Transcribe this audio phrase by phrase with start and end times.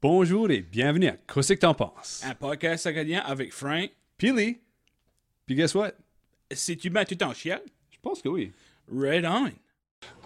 [0.00, 2.22] Bonjour et bienvenue à Qu'est-ce que t'en penses?
[2.24, 3.90] Un podcast acadien avec Frank.
[4.16, 4.58] Pili.
[5.46, 5.92] Puis guess what?
[6.52, 7.58] Si tu mets tout en chien,
[7.90, 8.52] Je pense que oui.
[8.94, 9.50] red on.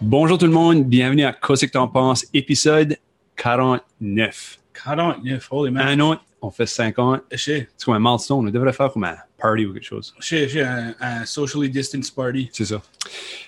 [0.01, 2.25] Bonjour tout le monde, bienvenue à Qu'est-ce que t'en penses?
[2.33, 2.97] Épisode
[3.35, 4.59] 49.
[4.85, 5.87] 49, holy man.
[5.87, 7.23] Un an, on fait 50.
[7.31, 10.13] Je sais, C'est comme un milestone, on devrait faire comme un party ou quelque chose.
[10.19, 12.49] je sais, je sais, un, un socially distanced party.
[12.53, 12.81] C'est ça.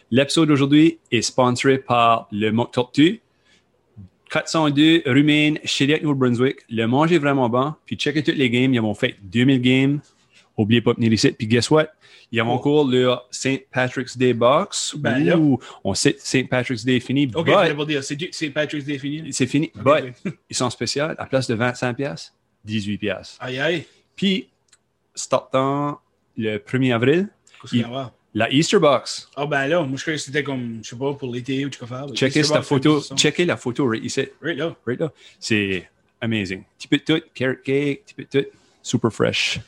[0.10, 3.21] L'épisode d'aujourd'hui est sponsoré par le Mock Tortue.
[4.32, 6.57] 402 Rumaine, Shediac, New-Brunswick.
[6.70, 7.74] Le manger est vraiment bon.
[7.86, 8.74] Puis checkez toutes les games.
[8.74, 10.00] Ils ont fait 2000 games.
[10.57, 11.32] Oubliez pas de venir ici.
[11.32, 11.88] Puis guess what?
[12.32, 12.54] Ils ont Oh.
[12.54, 13.68] encore leur St.
[13.71, 14.96] Patrick's Day box.
[14.97, 15.38] Ben là.
[15.83, 16.50] On sait St.
[16.50, 17.30] Patrick's Day est fini.
[17.36, 19.32] Ok, but- dire, c'est c'est Patrick's Day fini.
[19.33, 19.71] c'est fini.
[19.75, 20.14] But
[20.50, 21.05] ils sont spéciaux.
[21.18, 22.33] À place de 25 pièces,
[22.64, 23.38] 18 pièces.
[23.39, 23.86] Aïe aïe,
[24.16, 24.47] Puis,
[25.14, 26.00] startant
[26.38, 27.30] le 1er avril,
[27.71, 28.11] Il- voir?
[28.36, 29.30] La Easter box.
[29.36, 31.70] Ah ben là, moi je croyais que c'était comme, je sais pas, pour l'été ou
[31.70, 32.06] tu faire.
[32.14, 33.02] Checkez Easter la photo.
[33.16, 34.28] Checkez la photo right ici.
[34.42, 34.75] Right là.
[34.86, 35.11] Right là.
[35.39, 35.89] C'est
[36.22, 36.64] amazing.
[36.92, 38.47] De tout, carrot cake, de tout,
[38.83, 39.59] super fresh.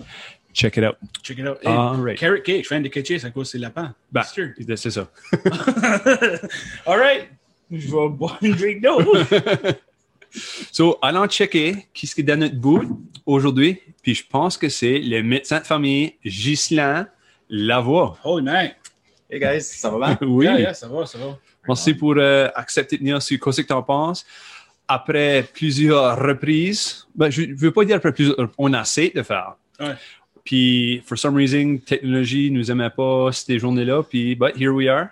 [0.54, 0.98] Check it out.
[1.24, 1.60] Check it out.
[1.64, 2.18] Hey, All right.
[2.18, 3.96] Carrot cake, je viens de catcher, c'est à cause c'est lapin.
[4.12, 5.10] Ben, c'est ça.
[6.86, 7.30] All right.
[7.72, 9.02] Je vais boire une drink d'eau.
[10.72, 13.80] So, allons checker qu'est-ce qui est dans notre bout aujourd'hui.
[14.04, 17.08] Puis je pense que c'est le médecin de famille Ghislain
[17.50, 18.18] Lavoie.
[18.24, 18.72] Holy man.
[19.30, 20.18] Hey guys, ça va bien?
[20.28, 20.46] Oui.
[20.46, 21.38] Yeah, yeah, ça va, ça va.
[21.68, 24.26] Merci pour euh, accepter de venir sur Qu'est-ce que t'en penses?
[24.88, 29.56] Après plusieurs reprises, ben, je ne veux pas dire après plusieurs, on essaie de faire.
[29.80, 29.96] Ouais.
[30.46, 34.04] Puis, for some reason, technologie nous aimait pas ces journées-là.
[34.04, 35.10] Puis, but here we are.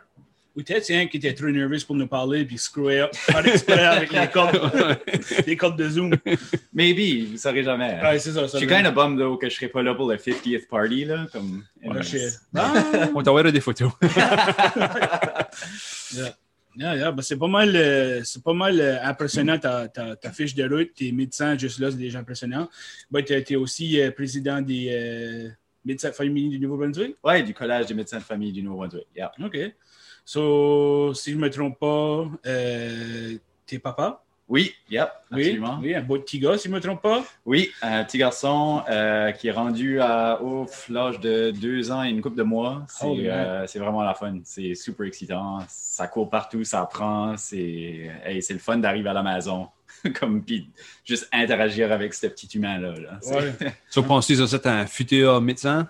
[0.56, 3.12] Ou peut-être c'est un qui était trop nerveux pour nous parler puis screw up,
[3.46, 5.00] exprès avec les cordes,
[5.48, 6.16] les cordes de Zoom.
[6.74, 8.00] Maybe, vous saurez jamais.
[8.02, 8.48] Ouais, c'est ça.
[8.48, 11.06] je suis kind of bummed though que je serai pas là pour le 50th party
[11.06, 11.64] là, comme.
[11.84, 12.30] Ouais, sais.
[13.14, 13.92] on t'enverra des photos.
[16.14, 16.36] Yeah.
[16.78, 17.12] Yeah, yeah.
[17.12, 20.68] Ben, c'est pas mal, euh, c'est pas mal euh, impressionnant ta, ta, ta fiche de
[20.68, 20.94] route.
[20.94, 22.70] Tes médecins, juste là, c'est déjà impressionnant.
[23.10, 25.50] Ben, tu es aussi euh, président des euh,
[25.86, 27.16] médecins féminins du Nouveau-Brunswick?
[27.24, 29.08] Ouais, du collège des médecins de famille du Nouveau-Brunswick.
[29.16, 29.32] Yeah.
[29.42, 29.58] OK.
[30.26, 33.38] So, si je me trompe pas, euh,
[33.68, 34.22] t'es papa?
[34.48, 35.78] Oui, yep, Oui, absolument.
[35.80, 37.24] Oui, oui, un beau petit gars, si je me trompe pas?
[37.82, 42.22] un petit garçon euh, qui est rendu à ouf, l'âge de deux ans et une
[42.22, 42.86] couple de mois.
[42.88, 44.40] C'est Oh, euh, c'est vraiment la fun.
[44.44, 45.60] C'est super excitant.
[45.68, 47.38] Ça court partout, ça apprend.
[47.38, 49.70] C'est hey, c'est le fun d'arriver à la maison.
[50.20, 50.70] comme puis
[51.04, 52.94] juste interagir avec ce petit humain là.
[53.28, 53.54] Ouais.
[54.08, 55.88] penses-tu que c'est un futur médecin?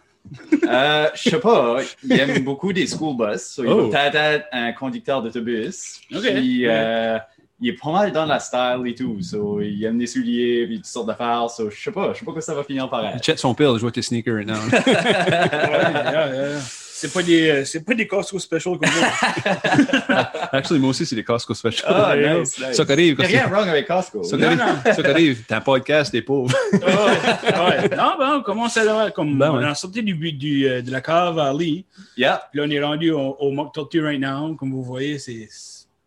[0.68, 1.78] Euh, je sais pas.
[2.04, 3.42] Il aime beaucoup des school bus.
[3.42, 3.90] So il Oh.
[3.90, 6.02] va peut-être être un conducteur d'autobus.
[6.14, 6.22] Ok.
[6.22, 7.18] Puis, euh,
[7.62, 9.22] il est pas mal dans la style et tout.
[9.22, 11.50] So, il aime des souliers puis toutes sortes d'affaires.
[11.50, 12.12] So, je sais pas.
[12.14, 13.22] Je sais pas quoi ça va finir par être.
[13.24, 14.56] Check son père, je vois tes sneakers now.
[14.72, 16.60] Ouais, yeah, yeah.
[16.98, 20.32] C'est pas des, euh, c'est pas des Costco special comme ça.
[20.54, 21.84] Actually, moi aussi, c'est des Costco special.
[21.94, 22.72] Ah, Ouais, nice, nice.
[22.78, 24.24] Ça qui arrive, Il y a rien wrong avec Costco.
[24.24, 24.94] Ça Non, arrive, non.
[24.94, 25.04] ça
[25.46, 26.56] t'as un podcast, t'es pauvre.
[26.72, 27.96] ouais, ouais.
[27.98, 29.70] Non, ben, on commence à le- comme Ben, on ouais.
[29.70, 31.86] est sorti du, but du, euh, de la cave à Lee.
[32.16, 32.48] Yeah.
[32.50, 34.56] Puis là, on est rendu au, au Mock Tortue right now.
[34.56, 35.50] Comme vous voyez, c'est,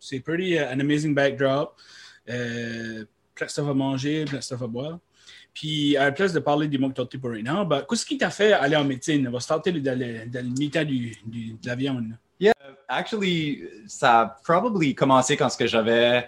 [0.00, 1.74] c'est pretty uh, an amazing backdrop.
[2.30, 4.98] Euh, plein de stuff à manger, plein de stuff à boire.
[5.54, 8.16] Puis, à la place de parler des Mock Tortue pour right now, ben, qu'est-ce qui
[8.16, 9.26] t'a fait aller en médecine?
[9.28, 12.12] On va starter dans le, dans du, du- de la viande.
[12.90, 16.26] Actually, ça a probably commencé quand que j'avais.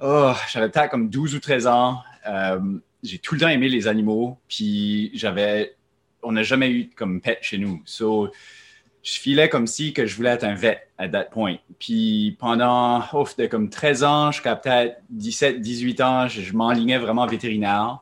[0.00, 2.00] Oh, j'avais peut-être comme 12 ou 13 ans.
[2.28, 2.60] Euh,
[3.02, 4.38] j'ai tout le temps aimé les animaux.
[4.48, 5.74] Puis j'avais.
[6.22, 7.80] On n'a jamais eu comme pet chez nous.
[7.86, 8.30] So,
[9.02, 11.56] je filais comme si que je voulais être un vet à that point.
[11.78, 16.98] Puis pendant ouf, de comme 13 ans jusqu'à peut-être 17, 18 ans, je, je m'enlignais
[16.98, 18.00] vraiment vétérinaire.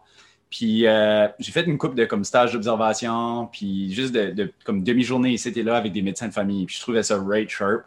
[0.50, 4.82] Puis euh, j'ai fait une coupe de comme stage d'observation, puis juste de, de comme
[4.82, 6.66] demi-journée ici et là avec des médecins de famille.
[6.66, 7.84] Puis je trouvais ça right sharp.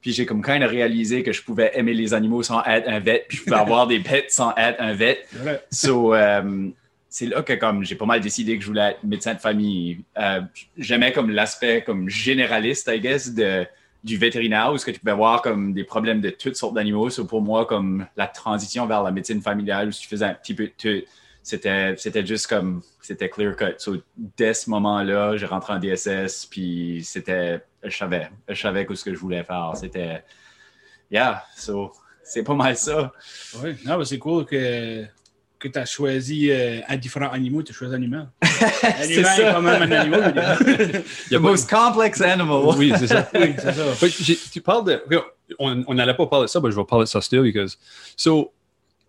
[0.00, 2.98] Puis j'ai comme kind of réalisé que je pouvais aimer les animaux sans être un
[2.98, 5.24] vet, puis je pouvais avoir des pets sans être un vet.
[5.44, 5.60] Ouais.
[5.70, 6.68] So, euh,
[7.08, 10.00] c'est là que comme j'ai pas mal décidé que je voulais être médecin de famille.
[10.18, 10.40] Euh,
[10.76, 13.64] J'aimais comme l'aspect comme généraliste, I guess, de,
[14.02, 17.08] du vétérinaire, où ce que tu pouvais voir comme des problèmes de toutes sortes d'animaux.
[17.10, 20.54] So, pour moi, comme la transition vers la médecine familiale, où tu faisais un petit
[20.54, 21.06] peu de tout,
[21.42, 23.74] c'était c'était juste comme c'était clear cut.
[23.78, 23.96] So,
[24.36, 29.04] dès ce moment-là, j'ai rentré en DSS, puis c'était je savais, je savais que ce
[29.04, 29.72] que je voulais faire.
[29.74, 30.22] C'était
[31.10, 31.92] yeah, so
[32.22, 33.12] c'est pas mal ça.
[33.62, 35.04] Oui, non, ben, c'est cool que,
[35.58, 38.28] que tu as choisi euh, un différent animaux, tu as choisi un animal.
[38.82, 40.34] Un C'est humain est quand même un animal.
[41.28, 42.74] je The most complex animal.
[42.76, 43.28] Oui, c'est ça.
[43.34, 44.32] oui, c'est ça.
[44.52, 45.02] Tu parles de.
[45.58, 47.78] On on n'allait pas parler de ça, mais je vais parler de ça still because.
[48.16, 48.52] So,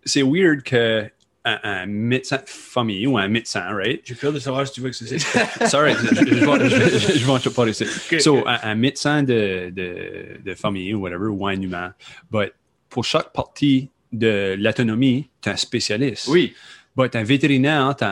[0.04, 1.08] c'est weird que
[1.44, 4.00] un, un médecin de famille ou un médecin, right?
[4.04, 5.18] J'ai peur de savoir si tu veux que c'est.
[5.68, 7.84] Sorry, je, je, vais- parler ici.
[8.18, 11.94] So, un, un médecin de, de, de famille ou whatever, ou un humain,
[12.30, 12.52] but
[12.88, 16.28] pour chaque partie de l'autonomie, tu es un spécialiste.
[16.28, 16.54] Oui.
[16.96, 18.04] Tu un vétérinaire, tu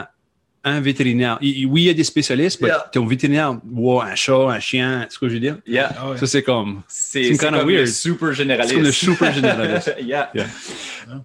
[0.65, 1.37] un vétérinaire.
[1.41, 2.89] Il- oui, il y a des spécialistes, mais Yeah.
[2.91, 5.57] tu es un vétérinaire, wow, un chat, un chien, c'est ce que je veux dire?
[5.67, 5.93] Yeah.
[5.97, 6.15] Ah.
[6.17, 6.81] Ça, c'est comme.
[6.87, 8.69] C'est comme le super généraliste.
[8.69, 9.95] C'est comme le super généraliste.
[10.01, 10.29] yeah.
[10.33, 10.45] Yeah.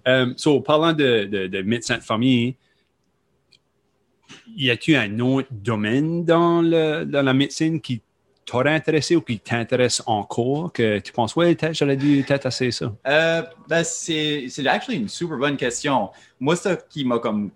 [0.07, 2.55] Euh, so, parlant de, de, de médecin de famille,
[4.55, 8.01] y a-t-il un autre domaine dans, le, dans la médecine qui
[8.45, 12.71] t'aurait intéressé ou qui t'intéresse encore que tu penses, ouais, peut-être j'aurais dû peut-être essayer
[12.71, 12.93] ça?
[13.07, 16.09] Euh, ben, c'est c'est actually une super bonne question.
[16.39, 17.51] Moi, ça qui m'a comme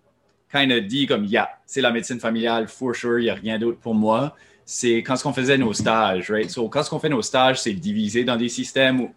[0.54, 3.58] kind of dit comme, yeah, c'est la médecine familiale, for sure, il n'y a rien
[3.58, 4.36] d'autre pour moi.
[4.66, 6.50] C'est quand on faisait nos stages, right?
[6.50, 9.10] So, quand on fait nos stages, c'est divisé dans des systèmes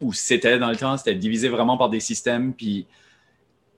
[0.00, 2.52] où c'était dans le temps, c'était divisé vraiment par des systèmes.
[2.52, 2.86] Puis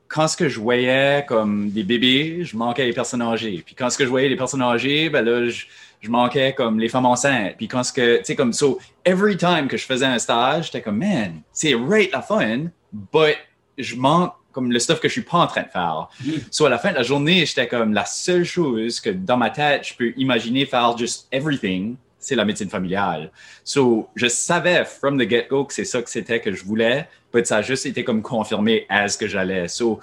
[0.09, 3.63] quand ce que je voyais comme des bébés, je manquais les personnes âgées.
[3.65, 5.67] Puis quand ce que je voyais les personnes âgées, ben là, je,
[6.01, 7.57] je manquais comme les femmes enceintes.
[7.57, 10.67] Puis quand ce que, tu sais, comme, so, every time que je faisais un stage,
[10.67, 13.37] j'étais comme, man, c'est right la fun, but
[13.79, 16.09] je manque comme le stuff que je suis pas en train de faire.
[16.51, 19.51] So, à la fin de la journée, j'étais comme, la seule chose que dans ma
[19.51, 23.31] tête, je peux imaginer faire just everything, c'est la médecine familiale.
[23.65, 27.45] So, je savais from the get-go que c'est ça que c'était que je voulais, but
[27.47, 29.69] ça a juste été comme confirmé as que j'allais.
[29.69, 30.01] So,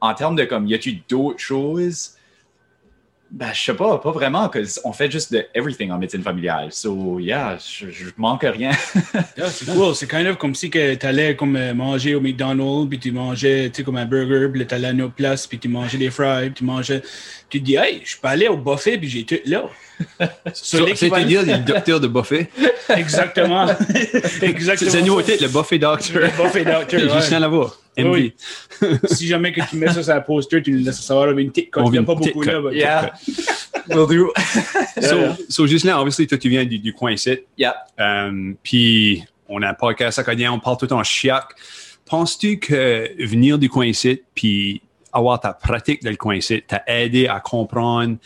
[0.00, 2.15] en termes de comme, y a-tu d'autres choses?
[3.28, 6.68] Ben, je sais pas, pas vraiment, parce on fait juste de everything en médecine familiale.
[6.70, 8.70] So, yeah, je, je manque rien.
[9.36, 9.94] Yeah, c'est cool.
[9.94, 13.68] C'est kind of comme si tu allais comme euh, manger au McDonald's, puis tu mangeais
[13.70, 15.98] tu sais, comme un burger, puis tu allais à une autre place, puis tu mangeais
[15.98, 17.02] des fries, puis tu mangeais.
[17.50, 19.64] Tu te dis, hey, je peux aller au buffet, puis j'ai tout là.
[20.52, 22.48] C'est-à-dire le docteur de buffet.
[22.96, 23.66] Exactement.
[24.42, 24.90] Exactement.
[24.90, 26.20] C'est nouveauté, le buffet doctor.
[26.20, 27.00] Le buffet doctor.
[27.00, 27.10] ouais.
[27.14, 27.76] Juste rien à voir.
[27.96, 28.08] MD.
[28.10, 28.34] Oui.
[29.04, 31.50] si jamais que tu mets ça sur la poster, tu nous laisses savoir avec une
[31.50, 31.84] petite cote.
[31.84, 32.60] On Il n'y a pas beaucoup là.
[32.60, 33.12] but- yeah,
[33.88, 34.32] will do.
[35.00, 35.16] So,
[35.48, 37.38] so juste là, obviously, toi, tu viens du, du coin ici.
[37.58, 37.74] Yeah.
[38.00, 41.44] Euh, puis, on a un podcast acadien, on parle tout en chiac.
[42.06, 44.80] Penses-tu que venir du coin ici, puis
[45.12, 48.16] avoir ta pratique dans le coin ici, t'a aidé à comprendre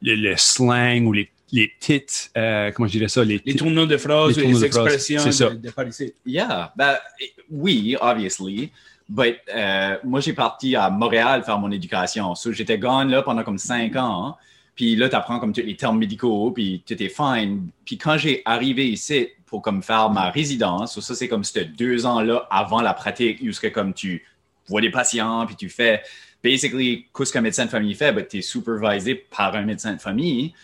[0.00, 3.86] le, le slang ou les, les petites, euh, comment je dirais ça, les, Les tournures
[3.86, 6.14] de phrases, Les les, de expressions de, de par ici?
[6.26, 8.70] Yeah, ben, eh, oui, obviously.
[9.12, 12.34] But euh, moi, j'ai parti à Montréal faire mon éducation.
[12.34, 14.38] So, j'étais gone là pendant comme cinq ans.
[14.74, 17.68] Puis là, tu apprends comme les termes médicaux, puis tout est fine.
[17.84, 22.06] Puis quand j'ai arrivé ici pour comme faire ma résidence, ça, c'est comme c'était deux
[22.06, 24.24] ans là avant la pratique, où ce que comme tu
[24.66, 26.02] vois des patients, puis tu fais
[26.42, 30.00] basically qu'est-ce qu'un médecin de famille fait, but tu es supervisé par un médecin de
[30.00, 30.54] famille.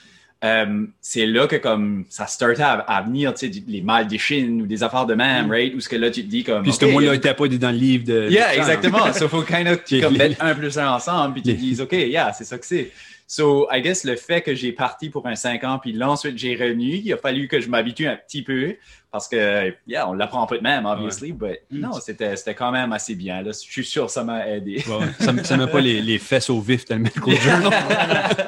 [0.44, 4.62] Euh, c'est là que comme ça startait à, à venir, tu sais, les mal d'échine
[4.62, 5.74] ou des affaires de même, right?
[5.74, 6.62] Où ce que là, tu te dis comme...
[6.62, 8.30] Puis ce OK, mot-là n'était pas dans le livre de.
[8.30, 9.12] Yeah, de- exactement.
[9.12, 11.92] so, faut kind of comme mettre un plus un ensemble, puis tu te dis, OK,
[11.92, 12.92] yeah, c'est ça que c'est.
[13.26, 16.38] So, I guess le fait que j'ai parti pour un cinq ans, puis là, ensuite,
[16.38, 18.76] j'ai revenu, il a fallu que je m'habitue un petit peu,
[19.10, 21.80] parce que, yeah, on l'apprend pas de même, obviously, but Mm.
[21.80, 23.42] non, c'était c'était quand même assez bien.
[23.42, 23.52] Là.
[23.52, 24.82] Je suis sûr que ça m'a aidé.
[24.86, 25.44] Ouais, ouais.
[25.44, 27.04] ça ne met pas les, les fesses au vif dans le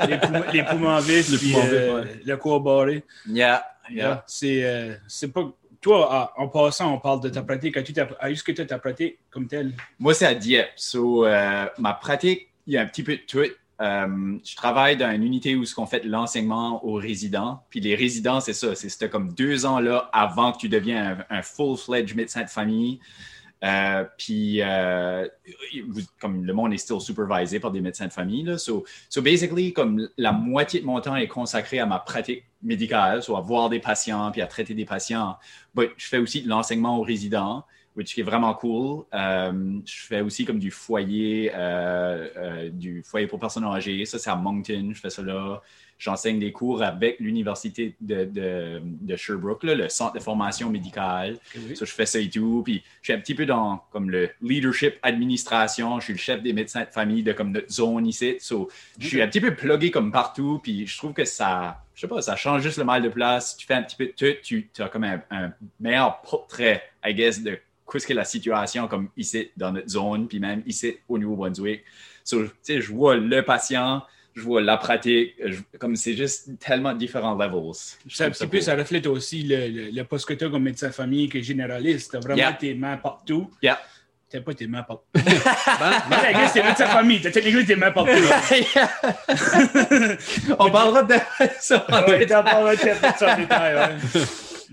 [0.06, 2.20] les, poumons, les poumons vifs, Les puis poumons euh, ouais.
[2.24, 3.04] le corps barré.
[3.26, 3.96] Yeah, yeah.
[3.96, 4.24] Yeah.
[4.26, 5.50] C'est euh, c'est pas.
[5.80, 7.74] Toi, en passant, on parle de ta pratique.
[7.78, 9.72] As-tu ta- Est-ce que tu as ta pratique comme telle?
[9.98, 10.68] Moi, c'est à Dieppe.
[10.76, 13.40] So, euh, ma pratique, il y a un petit peu de tout.
[13.80, 17.62] Euh, je travaille dans une unité où ce qu'on fait l'enseignement aux résidents.
[17.70, 18.74] Puis les résidents, c'est ça.
[18.74, 23.00] C'est comme deux ans là avant que tu deviens un, full-fledged médecin de famille.
[23.62, 25.26] Euh, puis, euh,
[26.18, 28.42] comme le monde est still supervisé par des médecins de famille.
[28.42, 28.58] Là.
[28.58, 33.22] So, so basically, comme la moitié de mon temps est consacré à ma pratique médicale,
[33.22, 35.36] soit à voir des patients puis à traiter des patients.
[35.74, 37.64] But je fais aussi de l'enseignement aux résidents
[37.96, 39.04] which est vraiment cool.
[39.14, 44.04] Euh, je fais aussi comme du foyer, euh, euh, du foyer pour personnes âgées.
[44.04, 44.90] Ça, c'est à Moncton.
[44.94, 45.60] Je fais ça là.
[45.98, 51.36] J'enseigne des cours avec l'université de, de, de Sherbrooke, là, le centre de formation médicale.
[51.74, 52.62] Ça, je fais ça et tout.
[52.64, 56.00] Puis, je suis un petit peu dans comme le leadership administration.
[56.00, 58.36] Je suis le chef des médecins de famille de comme notre zone ici.
[58.40, 60.58] So, je suis un petit peu plugué comme partout.
[60.62, 63.58] Puis, je trouve que ça, je sais pas, ça change juste le mal de place.
[63.58, 64.38] Tu fais un petit peu de tout.
[64.72, 67.58] Tu as comme un, un meilleur portrait, I guess, de
[67.90, 71.82] qu'est-ce que la situation comme ici dans notre zone, puis même ici au Nouveau-Brunswick?
[72.24, 74.02] So, tu sais, je vois le patient,
[74.34, 77.72] je vois la pratique, je- comme c'est juste tellement différents levels.
[78.08, 80.62] Ça, un petit peu, ça reflète aussi le, le, le poste que tu as comme
[80.62, 82.12] médecin de famille qui est généraliste.
[82.12, 82.52] Tu as vraiment Yeah.
[82.52, 83.50] tes mains partout.
[83.62, 83.80] Yeah.
[84.30, 85.02] Tu pas tes mains partout.
[85.12, 87.20] ben, ben, la gueule, c'est médecin de famille.
[87.20, 88.12] Tu as techniquement tes mains partout.
[90.58, 91.14] On parlera de
[91.58, 91.80] ça.
[91.80, 93.96] parleras peut-être de ça en détail.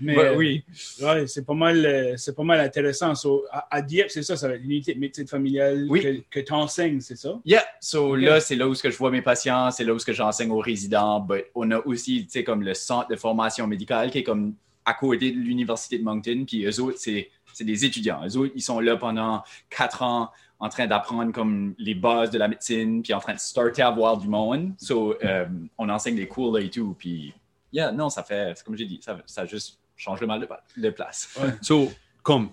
[0.00, 0.64] Mais Ben euh, oui.
[1.02, 3.14] ouais, c'est pas mal, euh, c'est pas mal intéressant.
[3.14, 6.00] So, à, à Dieppe, c'est ça, ça va être l'unité de médecine familiale Oui.
[6.02, 7.38] que, que tu enseignes, c'est ça?
[7.44, 9.98] Yeah, so là, c'est là où ce que je vois mes patients, c'est là où
[9.98, 11.20] ce que j'enseigne aux résidents.
[11.20, 14.54] But on a aussi, tu sais, comme le centre de formation médicale qui est comme
[14.84, 16.44] à côté de l'université de Moncton.
[16.46, 18.20] Puis eux autres, c'est c'est des étudiants.
[18.24, 22.38] Eux autres, ils sont là pendant quatre ans en train d'apprendre comme les bases de
[22.38, 24.72] la médecine, puis en train de starter à voir du monde.
[24.78, 27.32] So, euh, on enseigne des cours là et tout, puis
[27.72, 30.40] yeah, non, ça fait, comme j'ai dit, ça, ça juste change le mal
[30.76, 31.38] de, place.
[31.60, 32.50] So, comme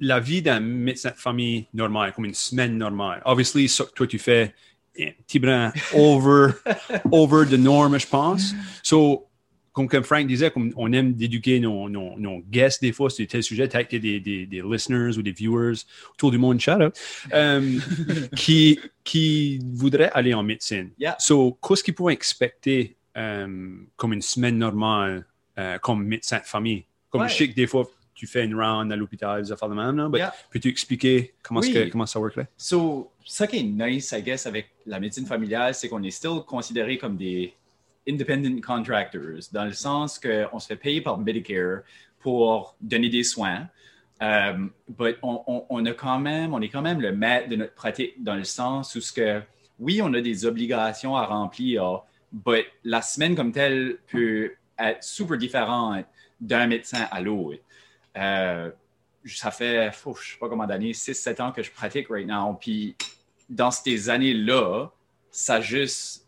[0.00, 3.22] la vie d'un médecin de famille normal, comme une semaine normale.
[3.24, 4.54] Obviously, ça que toi tu fais,
[4.98, 6.52] un petit brin over,
[7.12, 8.54] over the norm, je pense.
[8.82, 9.28] So,
[9.72, 13.26] comme, comme Frank disait, comme on aime d'éduquer nos, nos, nos guests des fois sur
[13.26, 16.96] tel sujet, a des, des, des listeners ou des viewers autour du monde, shout out,
[17.32, 17.78] euh,
[18.36, 20.90] qui, qui voudraient aller en médecine.
[20.98, 21.16] Yeah.
[21.18, 25.26] So, qu'est-ce qu'ils pourraient expecter euh, comme une semaine normale
[25.58, 26.84] euh, comme médecin de famille?
[27.10, 27.28] Comme Ouais.
[27.28, 29.96] je sais que des fois, tu fais une round à l'hôpital, des affaires de même,
[29.96, 30.32] là, Yeah.
[30.50, 31.72] peux-tu expliquer comment, Oui.
[31.72, 32.44] que- comment ça work là?
[32.56, 36.40] So, ça qui est nice, I guess, avec la médecine familiale, c'est qu'on est still
[36.46, 37.52] considéré comme des
[38.08, 41.80] independent contractors, dans le sens qu'on se fait payer par Medicare
[42.20, 43.68] pour donner des soins.
[44.20, 47.56] Um, but on, on- on a quand même, on est quand même le maître de
[47.56, 49.42] notre pratique dans le sens où ce que,
[49.80, 54.52] oui, on a des obligations à remplir, but la semaine comme telle peut
[55.00, 56.04] super différente
[56.40, 57.60] d'un médecin à l'autre.
[58.16, 58.70] Euh,
[59.26, 62.54] ça fait, je sais pas combien d'années, 6-7 ans que je pratique right now.
[62.54, 62.94] Puis
[63.48, 64.90] dans ces années-là,
[65.30, 66.26] ça juste,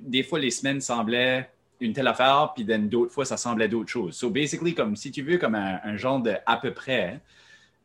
[0.00, 4.16] des fois les semaines semblaient une telle affaire, puis d'autres fois ça semblait d'autres choses.
[4.16, 7.20] So basically, comme si tu veux, comme un, un genre de à peu près,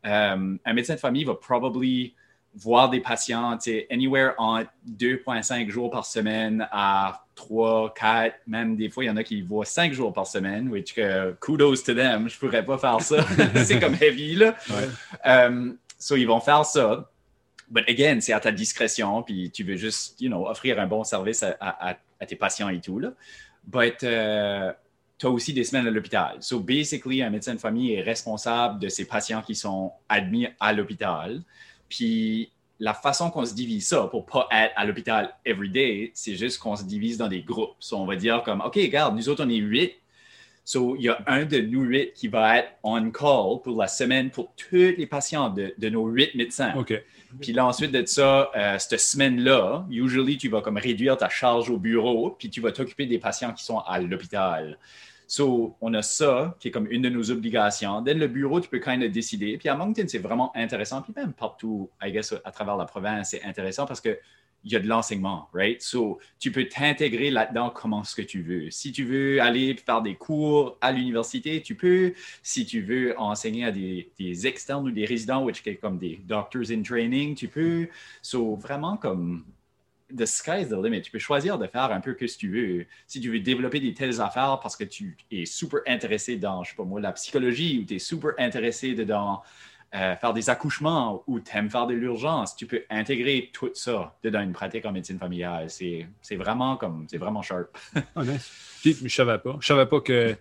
[0.04, 2.14] euh, un médecin de famille va probably
[2.54, 8.76] voir des patients, tu sais, anywhere entre 2,5 jours par semaine à 3, 4, même
[8.76, 11.76] des fois, il y en a qui voient 5 jours par semaine, which que kudos
[11.84, 13.24] to them, je pourrais pas faire ça.
[13.64, 14.54] c'est comme heavy, là.
[15.24, 17.08] Um, so, ils vont faire ça.
[17.70, 21.04] But again, c'est à ta discrétion, puis tu veux juste, you know, offrir un bon
[21.04, 23.12] service à, à- à- à tes patients et tout, là.
[23.64, 24.06] But tu
[25.26, 26.36] as aussi des semaines à l'hôpital.
[26.40, 30.72] So, basically, un médecin de famille est responsable de ces patients qui sont admis à
[30.72, 31.40] l'hôpital.
[31.92, 36.36] Puis, la façon qu'on se divise ça pour pas être à l'hôpital every day, c'est
[36.36, 37.74] juste qu'on se divise dans des groupes.
[37.80, 39.92] So, on va dire comme, OK, regarde, nous autres, on est huit.
[40.64, 43.88] So, il y a un de nous huit qui va être on call pour la
[43.88, 46.72] semaine pour tous les patients de, de nos huit médecins.
[46.74, 46.94] OK.
[47.42, 51.68] Puis là, ensuite de ça, euh, cette semaine-là, usually, tu vas comme réduire ta charge
[51.68, 54.78] au bureau, puis tu vas t'occuper des patients qui sont à l'hôpital.
[55.32, 58.04] So, on a ça qui est comme une de nos obligations.
[58.04, 59.56] Then, le bureau, tu peux kind of décider.
[59.56, 61.00] Puis à Moncton, c'est vraiment intéressant.
[61.00, 64.18] Puis même partout, I guess, à travers la province, c'est intéressant parce que
[64.62, 65.80] il y a de l'enseignement, right?
[65.80, 68.70] So, tu peux t'intégrer là-dedans comment ce que tu veux.
[68.70, 72.12] Si tu veux aller faire des cours à l'université, tu peux.
[72.42, 76.20] Si tu veux enseigner à des, des externes ou des résidents, which est comme des
[76.26, 77.88] doctors in training, tu peux.
[78.20, 79.46] So, vraiment comme
[80.16, 81.02] the sky's the limit.
[81.02, 82.86] Tu peux choisir de faire un peu que ce que tu veux.
[83.06, 86.70] Si tu veux développer des telles affaires parce que tu es super intéressé dans, je
[86.70, 89.42] sais pas moi, la psychologie ou tu es super intéressé dedans
[89.94, 94.16] euh, faire des accouchements ou tu aimes faire de l'urgence, tu peux intégrer tout ça
[94.22, 95.68] dedans une pratique en médecine familiale.
[95.68, 97.76] C'est vraiment comme, c'est vraiment sharp.
[98.16, 98.50] Ah, nice.
[98.80, 99.58] Puis, je savais pas.
[99.60, 100.38] Je savais pas que, tu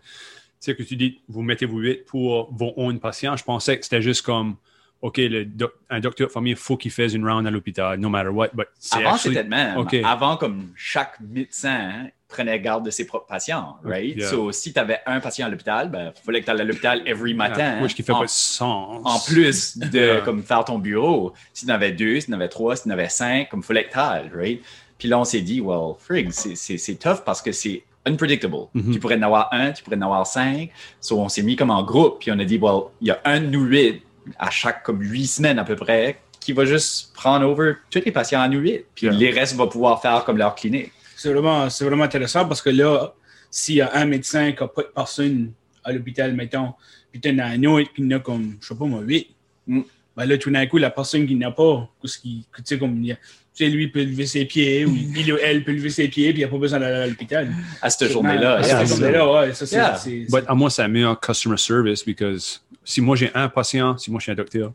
[0.62, 3.36] sais, que tu dis, vous mettez vous huit pour vos 11 patients.
[3.36, 4.56] Je pensais que c'était juste comme,
[5.02, 8.00] OK, le doc- un docteur de famille, il faut qu'il fasse une round à l'hôpital,
[8.00, 8.50] no matter what.
[8.54, 9.78] But Avant, actually- c'était de même.
[9.78, 9.96] OK.
[10.04, 14.16] Avant, comme chaque médecin prenait garde de ses propres patients, right?
[14.16, 14.28] Yeah.
[14.30, 16.64] So, si tu avais un patient à l'hôpital, il ben, fallait que tu ailles à
[16.64, 17.78] l'hôpital every matin.
[17.80, 19.02] Ah, Which qui fait en, pas de sens.
[19.04, 20.22] en plus de Yeah.
[20.22, 21.34] comme faire ton bureau.
[21.52, 23.50] Si tu en avais deux, si tu en avais trois, si tu en avais cinq,
[23.50, 24.62] comme fallait que tu ailles, right?
[24.98, 28.56] Puis là, on s'est dit, well, frig, c'est- tough parce que c'est unpredictable.
[28.76, 28.94] Mhm.
[28.94, 30.70] Tu pourrais en avoir un, tu pourrais en avoir cinq.
[31.02, 33.20] So, on s'est mis comme en groupe, puis on a dit, well, il y a
[33.26, 34.04] un de nous huit
[34.40, 38.12] à chaque comme huit semaines à peu près qui va juste prendre over tous les
[38.12, 38.86] patients à nous huit.
[38.96, 39.16] Puis Yeah.
[39.16, 40.92] les restes vont pouvoir faire comme leur clinique.
[41.16, 43.14] C'est vraiment, c'est vraiment intéressant parce que là,
[43.52, 45.52] s'il y a un médecin qui n'a pas de personne
[45.84, 46.74] à l'hôpital, mettons,
[47.12, 49.28] puis tu en as un autre qui en a comme, je sais pas moi, huit,
[49.68, 49.82] Mm.
[50.18, 52.98] ben là, tout d'un coup, la personne qui n'a pas, parce qu'il- tu sais, comme,
[53.02, 55.74] il y a- tu sais, lui peut lever ses pieds, ou il ou elle peut
[55.74, 57.52] lever ses pieds, puis il n'y a pas besoin d'aller à l'hôpital.
[57.82, 58.56] À cette journée-là.
[58.56, 59.76] À cette c'est- journée-là, ouais, ça, c'est.
[59.76, 59.96] Yeah.
[59.98, 63.98] c'est- But à moi, c'est un meilleur customer service because si moi j'ai un patient,
[63.98, 64.74] si moi je suis un docteur,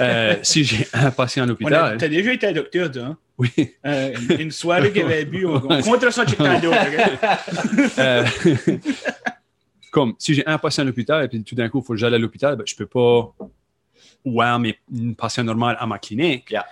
[0.00, 3.18] euh, si j'ai un patient à l'hôpital, T'as déjà été un docteur, toi, hein?
[3.38, 3.50] oui.
[3.84, 6.44] Euh, une- soirée qu'il avait bu, on on contre ça, tu t'en?
[7.98, 8.24] Euh,
[9.90, 11.98] comme si j'ai un patient à l'hôpital et puis tout d'un coup, il faut que
[11.98, 13.34] j'aille à l'hôpital, ben, je peux pas
[14.24, 16.50] voir mes une patient normal à ma clinique.
[16.50, 16.66] Yeah.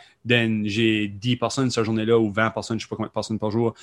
[0.65, 3.51] J'ai 10 personnes cette journée-là ou 20 personnes, je sais pas combien de personnes par
[3.51, 3.75] jour,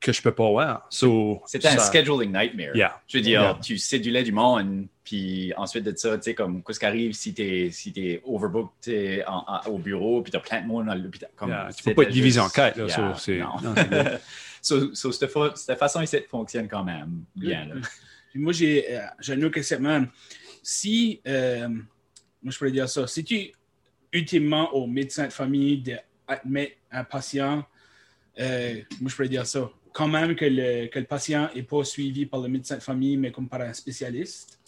[0.00, 0.86] que je peux pas voir.
[0.88, 2.74] So, C'était un scheduling nightmare.
[2.74, 3.00] Yeah.
[3.06, 3.58] Je veux dire, Yeah.
[3.62, 7.34] tu cédulais du monde, puis ensuite de ça, tu sais, comme, qu'est-ce qui arrive si
[7.34, 11.28] t'es si t'es overbooked en- en- au bureau, puis t'as plein de monde à l'hôpital.
[11.46, 12.78] Yeah, Tu peux pas être divisé en quatre.
[12.78, 13.40] Là, Yeah, so, c'est-
[14.62, 17.66] so, so cette, fa- cette façon ici fonctionne quand même bien.
[17.66, 17.74] Là.
[18.30, 20.04] Puis moi, j'ai euh, j'ai un autre questionnement.
[20.62, 23.52] si, euh, moi je pourrais dire ça, si tu
[24.12, 27.64] ultimement au médecin de famille d'admettre un patient,
[28.38, 31.84] euh, moi je pourrais dire ça, quand même que le, que le patient n'est pas
[31.84, 34.58] suivi par le médecin de famille, mais comme par un spécialiste.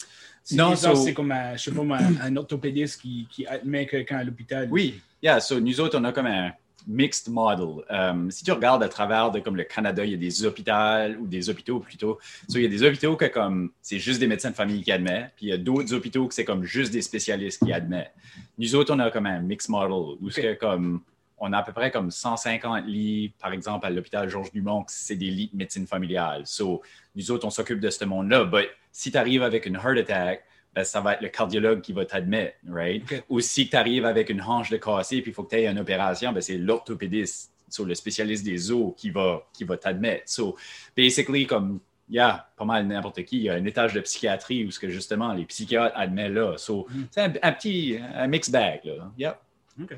[0.51, 1.81] Non, so- c'est comme un, je sais pas,
[2.21, 4.67] un orthopédiste qui, qui admet quelqu'un à l'hôpital.
[4.69, 6.51] Oui, yeah, so nous autres, on a comme un
[6.85, 7.85] mixed model.
[7.89, 11.15] Um, si tu regardes à travers de comme le Canada, il y a des hôpitaux
[11.21, 12.19] ou des hôpitaux plutôt.
[12.49, 14.91] So, il y a des hôpitaux que comme c'est juste des médecins de famille qui
[14.91, 18.13] admettent, puis il y a d'autres hôpitaux que c'est comme juste des spécialistes qui admettent.
[18.57, 20.99] Nous autres, on a comme un mixed model où c'est que comme
[21.45, 25.17] on a à peu près comme 150 lits, par exemple, à l'hôpital Georges Dumont, c'est
[25.17, 26.43] des lits de médecine familiale.
[26.45, 26.81] So,
[27.15, 28.45] nous autres, on s'occupe de ce monde-là.
[28.45, 31.91] But si tu arrives avec une heart attack, ben, ça va être le cardiologue qui
[31.91, 33.25] va t'admettre, right?
[33.29, 35.67] Ou si tu arrives avec une hanche de cassée puis il faut que tu aies
[35.67, 40.23] une opération, ben, c'est l'orthopédiste, so, le spécialiste des os qui va, qui va t'admettre.
[40.27, 40.55] So,
[40.95, 44.71] basically, comme, yeah, pas mal n'importe qui, il y a un étage de psychiatrie où
[44.71, 46.57] ce que justement les psychiatres admettent là.
[46.57, 47.03] So, Mm.
[47.11, 49.11] c'est un, un petit un mixed bag, là.
[49.17, 49.39] Yeah.
[49.81, 49.93] OK.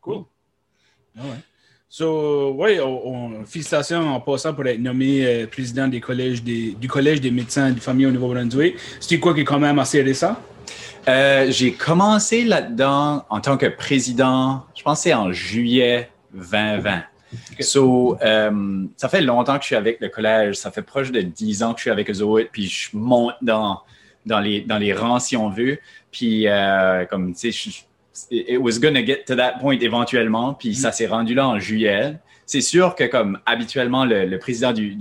[0.00, 0.24] Cool.
[1.18, 1.36] Ah ouais.
[1.88, 7.20] So, on- félicitations en passant pour être nommé euh, président des collèges des, du Collège
[7.20, 8.76] des médecins de famille au Nouveau-Brunswick.
[8.98, 10.36] C'est quoi qui est quand même assez récent?
[11.06, 17.02] Euh, j'ai commencé là-dedans en tant que président, je pense que c'est en juillet 2020.
[17.52, 17.62] Ok.
[17.62, 21.20] So, euh, ça fait longtemps que je suis avec le collège, ça fait proche de
[21.20, 23.80] 10 ans que je suis avec eux autres, puis je monte dans,
[24.26, 25.78] dans, les, dans les rangs si on veut.
[26.10, 27.80] Puis, euh, comme, tu sais, je-
[28.30, 32.14] it was gonna get to that point éventuellement, puis ça s'est rendu là en juillet.
[32.46, 34.96] C'est sûr que, comme habituellement, le, le président du,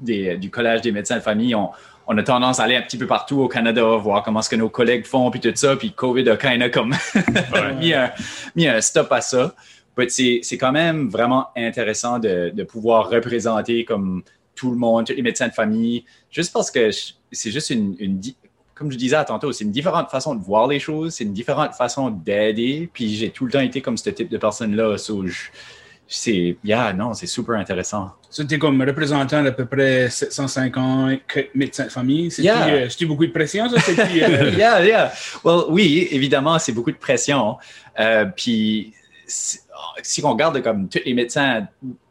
[0.00, 1.70] des- du Collège des médecins de famille, on,
[2.06, 4.56] on a tendance à aller un petit peu partout au Canada, voir comment ce que
[4.56, 6.94] nos collègues font, puis tout ça, puis COVID a kind of comme
[7.80, 8.10] mis, un,
[8.54, 9.54] mis un stop à ça.
[10.08, 14.22] C'est quand même vraiment intéressant de, de pouvoir représenter comme
[14.54, 16.90] tout le monde, tous les médecins de famille, juste parce que
[17.30, 17.94] c'est juste une,
[18.76, 21.74] comme je disais tantôt, c'est une différente façon de voir les choses, c'est une différente
[21.74, 25.24] façon d'aider, puis j'ai tout le temps été comme ce type de personne-là, so
[26.08, 28.12] c'est, yeah, non, c'est super intéressant.
[28.30, 31.20] C'était comme représentant d'à peu près 750
[31.54, 32.30] médecins de famille.
[32.30, 32.66] C'était Yeah.
[32.68, 33.76] euh, beaucoup de pression, ça?
[33.76, 35.12] Euh, yeah, yeah.
[35.44, 37.56] Well, oui, évidemment, c'est beaucoup de pression.
[37.98, 38.92] Euh, puis,
[39.26, 41.66] si on regarde comme tous les médecins,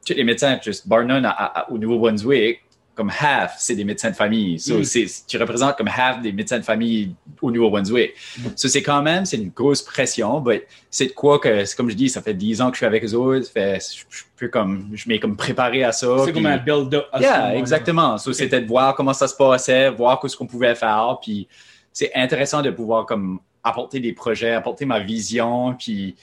[0.05, 2.59] tous les médecins, juste bar none à- à- au Nouveau-Brunswick,
[2.95, 4.59] comme half, c'est des médecins de famille.
[4.59, 4.83] So, Mm.
[5.27, 8.13] tu représentes comme half des médecins de famille au Nouveau-Brunswick.
[8.55, 11.95] So, c'est quand même, c'est une grosse pression, mais c'est de quoi que, comme je
[11.95, 13.79] dis, ça fait 10 ans que je suis avec eux autres, fait,
[14.09, 16.07] je, peux comme, je m'ai comme préparé à ça.
[16.25, 17.05] c'est comme un build-up.
[17.19, 18.17] Yeah, exactement.
[18.17, 21.17] So, C'était de voir comment ça se passait, voir ce qu'on pouvait faire.
[21.21, 21.47] Puis
[21.91, 25.73] c'est intéressant de pouvoir comme apporter des projets, apporter ma vision.
[25.73, 26.15] Puis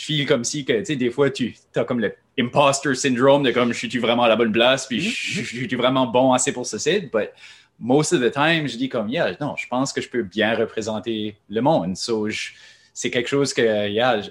[0.00, 3.42] je feel comme si que, tu sais, des fois, tu as comme le imposter syndrome
[3.42, 6.06] de comme, je suis vraiment à la bonne place, puis je je- je suis vraiment
[6.06, 7.10] bon assez pour ce site.
[7.12, 7.30] But
[7.78, 10.54] most of the time, je dis comme, yeah, non, je pense que je peux bien
[10.54, 11.96] représenter le monde.
[11.96, 12.52] So, je-
[12.94, 14.30] c'est quelque chose que, yeah, je-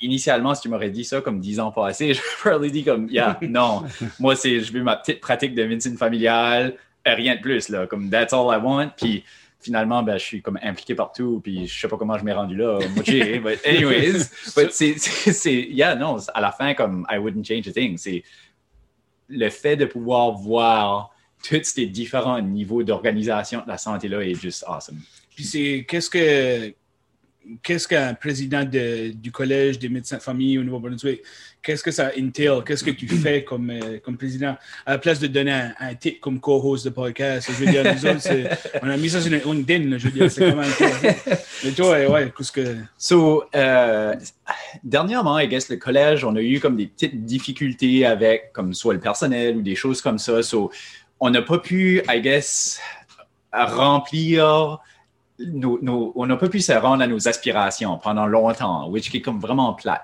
[0.00, 2.12] initialement, si tu m'aurais dit ça comme 10 ans passés,
[2.44, 3.82] j'aurais dit comme, yeah, non,
[4.18, 8.08] moi, c'est, je veux ma petite pratique de médecine familiale, rien de plus, là, comme
[8.08, 8.90] that's all I want.
[8.96, 9.24] Puis
[9.60, 12.56] finalement, ben, je suis comme impliqué partout, puis je sais pas comment je m'ai rendu
[12.56, 17.68] là, moitié, but anyways, but c'est, yeah, non, à la fin, comme I wouldn't change
[17.68, 18.22] a thing, c'est
[19.28, 21.10] le fait de pouvoir voir
[21.42, 25.00] tous ces différents niveaux d'organisation de la santé là est juste awesome.
[25.34, 26.74] Puis c'est qu'est-ce que
[27.62, 31.22] qu'est-ce qu'un président de- du collège des médecins de famille au Nouveau-Brunswick,
[31.62, 35.18] qu'est-ce que ça entail, qu'est-ce que tu fais comme, euh, comme président, à la place
[35.18, 38.28] de donner un, un titre comme co-host de podcast, je veux dire, nous autres,
[38.82, 41.14] on a mis ça sur là, je veux dire, c'est quand même
[41.64, 42.76] Mais toi, ouais, ouais, qu'est-ce que...
[42.96, 44.14] So, euh,
[44.84, 48.94] dernièrement, I guess, le collège, on a eu comme des petites difficultés avec, comme soit
[48.94, 50.42] le personnel ou des choses comme ça.
[50.42, 50.70] So,
[51.18, 52.80] on n'a pas pu, I guess,
[53.52, 54.78] remplir
[55.46, 59.20] nos, nos- on n'a pas pu se rendre à nos aspirations pendant longtemps, which est
[59.20, 60.02] comme vraiment plate.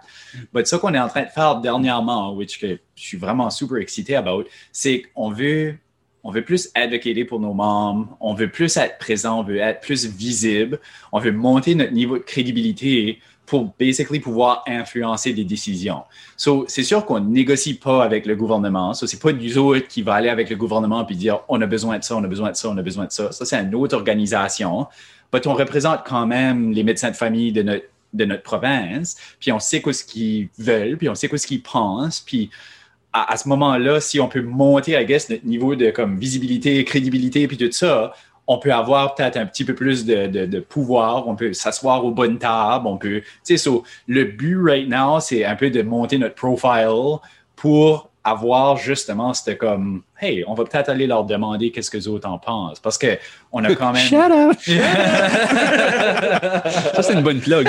[0.52, 3.78] Mais ce qu'on est en train de faire dernièrement, which que je suis vraiment super
[3.78, 5.76] excité about, c'est qu'on veut,
[6.24, 9.80] on veut plus advocater pour nos membres, on veut plus être présent, on veut être
[9.80, 10.80] plus visible,
[11.12, 16.02] on veut monter notre niveau de crédibilité pour basically pouvoir influencer des décisions.
[16.36, 18.92] So, c'est sûr qu'on négocie pas avec le gouvernement.
[18.92, 21.66] So, c'est pas nous autres qui va aller avec le gouvernement puis dire on a
[21.66, 23.30] besoin de ça, on a besoin de ça, on a besoin de ça.
[23.30, 24.88] Ça, c'est une autre organisation.
[25.32, 29.52] Mais on représente quand même les médecins de famille de notre, de notre province, puis
[29.52, 32.50] on sait quoi ce qu'ils veulent, puis on sait ce qu'ils pensent, puis
[33.12, 37.48] à, ce moment-là, si on peut monter, I guess, notre niveau de comme visibilité, crédibilité,
[37.48, 38.12] puis tout ça,
[38.46, 42.10] on peut avoir peut-être un petit peu plus de, de- pouvoir, on peut s'asseoir aux
[42.10, 43.70] bonnes tables, on peut, tu sais,
[44.06, 47.18] le but right now, c'est un peu de monter notre profile
[47.56, 52.08] pour avoir justement cette comme hey, on va peut-être aller leur demander qu'est-ce que les
[52.08, 52.80] autres en pensent.
[52.80, 53.18] Parce que
[53.52, 54.02] on a quand même.
[54.02, 54.56] Shut up!
[56.94, 57.66] ça, c'est une bonne plug.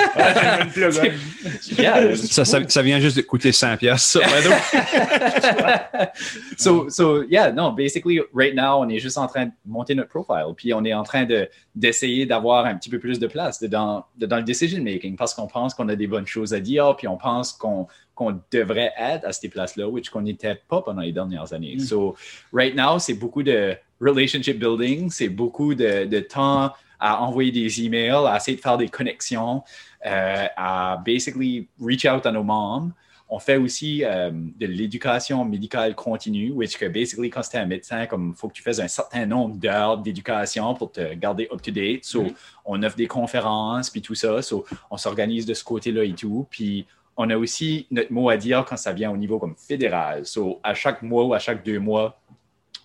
[1.77, 2.15] Yeah.
[2.15, 4.17] Ça, ça, ça vient juste de coûter 100 pièces.
[6.57, 10.10] so, so, yeah, no, basically, right now, on est juste en train de monter notre
[10.10, 13.63] profile, puis on est en train de, d'essayer d'avoir un petit peu plus de place
[13.63, 16.95] dans, dans le decision making parce qu'on pense qu'on a des bonnes choses à dire,
[16.97, 21.01] puis on pense qu'on, qu'on devrait être à ces places-là, which qu'on n'était pas pendant
[21.01, 21.77] les dernières années.
[21.79, 22.15] So,
[22.54, 27.84] right now, c'est beaucoup de relationship building, c'est beaucoup de, de temps à envoyer des
[27.84, 29.63] emails, à essayer de faire des connexions,
[30.06, 32.91] euh, à basically reach out à nos membres.
[33.30, 37.65] On fait aussi euh, de l'éducation médicale continue, which que basically, quand tu es un
[37.65, 41.62] médecin, comme faut que tu fasses un certain nombre d'heures d'éducation pour te garder up
[41.62, 42.06] to date.
[42.06, 42.28] So,
[42.63, 44.41] on offre des conférences, puis tout ça.
[44.41, 46.47] So, on s'organise de ce côté-là et tout.
[46.50, 46.86] Puis,
[47.17, 50.26] on a aussi notre mot à dire quand ça vient au niveau comme fédéral.
[50.26, 52.21] So, à chaque mois ou à chaque deux mois,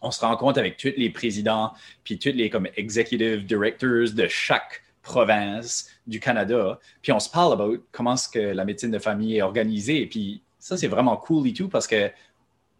[0.03, 1.73] on se rencontre avec tous les présidents,
[2.05, 7.53] puis tous les comme executive directors de chaque province du Canada, puis on se parle
[7.55, 11.47] about comment est-ce que la médecine de famille est organisée, puis ça c'est vraiment cool
[11.49, 12.11] et tout parce que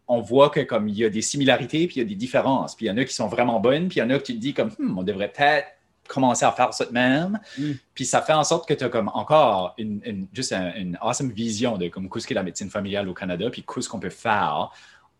[0.07, 2.75] on voit que comme il y a des similarités puis il y a des différences,
[2.75, 4.35] puis il y en a qui sont vraiment bonnes, puis il y en a qui
[4.35, 5.67] te disent comme Hmm, on devrait peut-être
[6.07, 7.71] commencer à faire ça de même, Mm.
[7.93, 10.97] puis ça fait en sorte que tu as comme encore une, une- juste un- une
[11.01, 14.09] awesome vision de comme qu'est-ce qu'est la médecine familiale au Canada, puis qu'est-ce qu'on peut
[14.09, 14.71] faire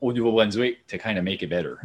[0.03, 1.75] au Nouveau-Brunswick to kind of make it better.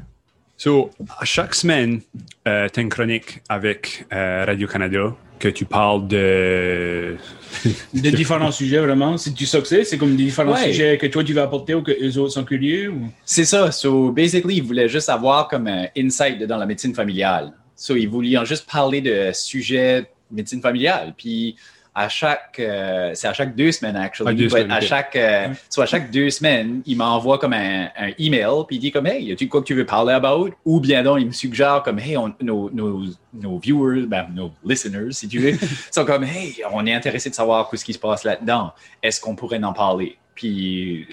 [0.57, 2.00] So, à chaque semaine,
[2.48, 7.16] euh, tu as une chronique avec euh, Radio-Canada que tu parles de.
[7.94, 9.16] De différents sujets, vraiment.
[9.16, 10.64] C'est du succès, c'est comme des différents Ouais.
[10.64, 12.90] sujets que toi tu vas apporter ou que les autres sont curieux.
[12.90, 13.09] Ou...
[13.24, 13.70] C'est ça.
[13.70, 17.52] So, basically, ils voulaient juste avoir comme un insight dans la médecine familiale.
[17.76, 21.14] So, ils voulaient juste parler de sujets médecine familiale.
[21.16, 21.57] Puis,
[22.00, 24.30] à chaque, euh, c'est à chaque deux semaines, actually.
[24.30, 25.54] À deux semaines, à chaque, euh, Ouais.
[25.68, 29.06] so, à chaque deux semaines, il m'envoie comme un, un email, puis il dit comme,
[29.08, 30.50] hey, y a-tu quoi que tu veux parler about?
[30.64, 33.02] Ou bien donc, il me suggère comme, hey, on- nos, nos,
[33.34, 35.58] nos viewers, ben, nos listeners, si tu veux,
[35.90, 38.72] sont comme, hey, on est intéressé de savoir ce qui se passe là-dedans.
[39.02, 40.16] Est-ce qu'on pourrait en parler?
[40.37, 41.06] Puis,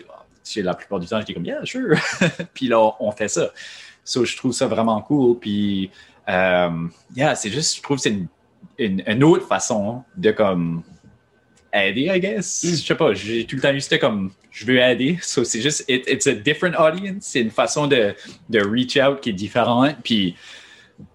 [0.43, 1.95] c'est la plupart du temps, je dis comme, yeah, sure.
[2.53, 3.49] puis là, on fait ça.
[4.03, 5.39] So, je trouve ça vraiment cool.
[5.39, 5.89] Puis,
[6.29, 6.69] euh,
[7.15, 8.27] yeah, c'est juste, je trouve que c'est une,
[8.77, 10.83] une, une autre façon de comme
[11.73, 12.63] aider, I guess.
[12.63, 12.69] Mm.
[12.69, 15.17] Je sais pas, j'ai tout le temps eu c'était comme, je veux aider.
[15.21, 17.23] So, c'est juste, it- it's a different audience.
[17.25, 18.13] C'est une façon de,
[18.49, 19.95] de reach out qui est différente.
[20.03, 20.35] Puis,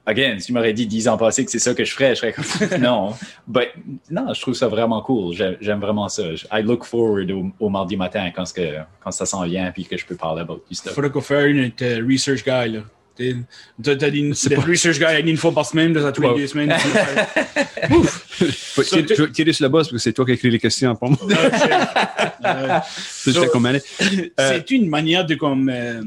[0.05, 2.21] again, si tu m'aurais dit dix ans passés que c'est ça que je ferais, je
[2.21, 2.45] serais comme,
[2.81, 3.15] non.
[3.47, 3.69] But,
[4.11, 5.35] non, je trouve ça vraiment cool.
[5.35, 6.25] J'ai- J'aime vraiment ça.
[6.53, 9.87] I look forward au, au mardi matin quand, ce que, quand ça s'en vient puis
[9.87, 10.93] que je peux parler about du Il stuff.
[10.93, 12.69] faudrait qu'on fasse une euh, research guy.
[12.75, 12.81] Là.
[13.83, 16.73] T'as des des research guy une fois par semaine, deux à tous les deux semaines.
[18.85, 21.19] Tirer- sur le boss parce que c'est toi qui les questions moi.
[22.45, 22.79] Euh,
[24.39, 26.03] C'est une manière de comme euh,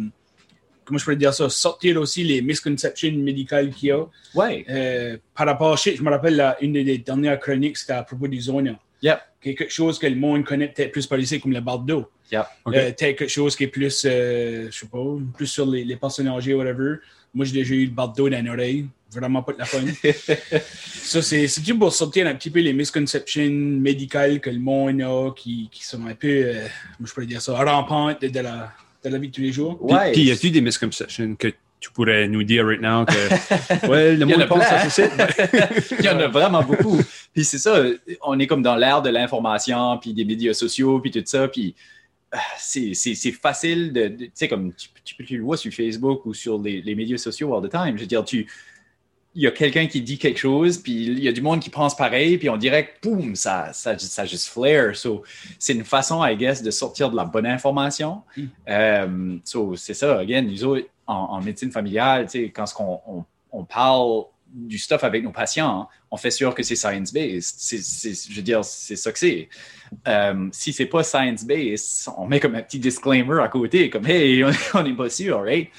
[0.86, 4.04] comment je pourrais dire ça sortir aussi les misconceptions médicales qu'il y a
[4.36, 4.66] Ouais.
[4.70, 8.28] Euh, par rapport je, je me rappelle la- une des dernières chroniques c'était à propos
[8.28, 8.72] du zona
[9.04, 9.20] Yep.
[9.42, 12.46] quelque chose que le monde connaît peut-être plus par ici comme le barre d'eau Yep.
[12.66, 12.74] Ok.
[12.76, 14.98] Euh, peut-être quelque chose qui est plus euh, je sais pas
[15.38, 16.96] plus sur les, les personnes âgées whatever
[17.34, 19.82] moi j'ai déjà eu le barre d'eau dans l'oreille vraiment pas de la fun
[20.52, 25.02] ça c'est c'est juste pour sortir un petit peu les misconceptions médicales que le monde
[25.02, 26.54] a qui, qui sont un peu euh,
[27.00, 28.72] moi, je pourrais dire ça rampantes de, de la
[29.04, 30.12] de la vie de tous les jours Puis, Ouais.
[30.14, 31.50] puis y a-tu des misconceptions que
[31.84, 33.88] tu pourrais nous dire right now que.
[33.90, 35.10] Ouais, le monde a pense à ceci.
[36.00, 36.98] Il y en a vraiment beaucoup.
[37.34, 37.84] Puis c'est ça,
[38.22, 41.50] on est comme dans l'ère de l'information, puis des médias sociaux, puis tout ça.
[41.50, 41.76] Puis
[42.34, 44.08] euh, c'est facile de.
[44.08, 46.96] de- Tu sais, comme tu, tu, tu le vois sur Facebook ou sur les, les
[46.96, 47.98] médias sociaux all the time.
[47.98, 48.48] Je veux dire, tu.
[49.36, 51.72] Il y a quelqu'un qui dit quelque chose, puis il y a du monde qui
[51.72, 54.96] pense pareil, puis on dirait que, boum, ça, ça, ça juste flare.
[54.96, 55.24] So,
[55.58, 58.22] c'est une façon, I guess, de sortir de la bonne information.
[58.38, 58.44] Mm.
[58.70, 63.02] Euh, so, c'est ça, again, nous autres, en, en médecine familiale, tu sais, quand qu'on-
[63.08, 68.30] on, on parle du stuff avec nos patients, on fait sûr que c'est science-based.
[68.30, 69.50] Je veux dire, c'est ça que c'est.
[70.08, 74.44] Euh, si c'est pas science-based, on met comme un petit disclaimer à côté, comme hey,
[74.76, 75.70] on n'est pas sûr, right?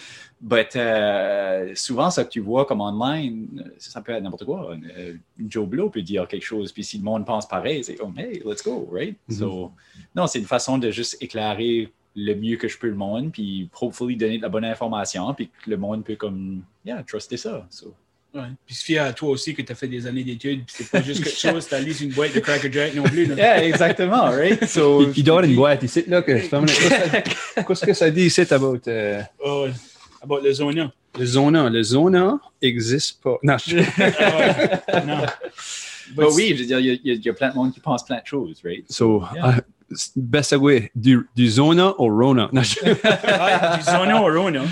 [0.41, 4.77] But euh, souvent, ça que tu vois comme online, ça peut être n'importe quoi.
[4.97, 8.19] Euh, Joe Blow peut dire quelque chose, puis si le monde pense pareil, c'est comme
[8.19, 9.17] hey, let's go, right?
[9.31, 9.71] So,
[10.15, 13.69] non, c'est une façon de juste éclairer le mieux que je peux le monde, puis
[13.81, 17.67] hopefully donner de la bonne information, puis que le monde peut comme, yeah, truster ça.
[17.71, 17.95] So,
[18.35, 18.43] Ouais.
[18.67, 20.91] Puis se fier à toi aussi que tu as fait des années d'études, puis c'est
[20.91, 23.27] pas juste quelque chose, tu as lu une boîte de Cracker Jack non plus.
[23.27, 23.37] Là.
[23.37, 24.65] yeah, exactement, right?
[24.69, 26.49] So, Il, avoir une boîte ici, là, que je
[27.65, 29.69] Qu'est-ce que ça dit ici about euh, Oh,
[30.21, 30.93] about le zona.
[31.17, 31.71] le zona?
[31.71, 33.39] Le zona existe pas.
[33.45, 33.79] Non, je...
[33.79, 35.07] Ah ouais.
[35.07, 35.27] non.
[36.17, 38.05] Bah oui, je veux dire, il y, a- y y plein de monde qui pense
[38.05, 38.85] plein de choses, right?
[38.91, 39.61] So, Yeah.
[40.59, 42.49] Way, du, du zona au Rona.
[42.53, 44.63] Non, je- Ouais, du zona au rona.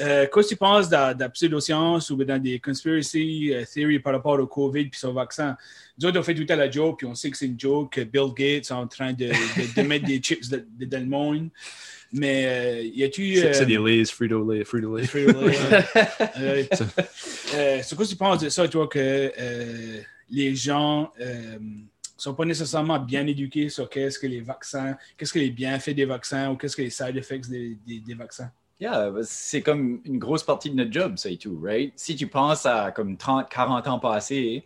[0.00, 3.98] Euh, Qu'est-ce que tu penses de, de la pseudoscience ou dans des conspiracy euh, theories
[4.00, 5.56] par rapport au COVID puis son vaccin?
[6.00, 7.92] Nous autres, on fait tout à la joke, puis on sait que c'est une joke,
[7.92, 11.06] que Bill Gates est en train de, de- de mettre des chips de- dans le
[11.06, 11.48] monde.
[12.14, 13.36] Mais euh, y a-tu.
[13.36, 15.04] C'est euh, c'est des Lays, Frito-Lay, Frito-Lay.
[15.06, 15.56] Frito-Lay,
[16.40, 16.68] ouais.
[17.54, 19.30] Euh, c'est quoi tu penses de ça, toi, que
[20.30, 21.10] les gens
[22.22, 26.04] sont pas nécessairement bien éduqués sur qu'est-ce que les vaccins, qu'est-ce que les bienfaits des
[26.04, 28.50] vaccins ou qu'est-ce que les side effects des, vaccins?
[28.80, 31.92] Yeah, bah, c'est comme une grosse partie de notre job, ça et tout, right?
[31.96, 34.64] Si tu penses à comme 30, 40 ans passés,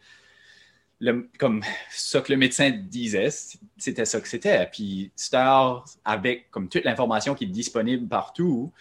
[1.01, 3.29] le- comme ça que le médecin disait,
[3.77, 4.67] c'était ça que c'était.
[4.73, 8.73] Puis, Star, avec comme toute l'information qui est disponible partout,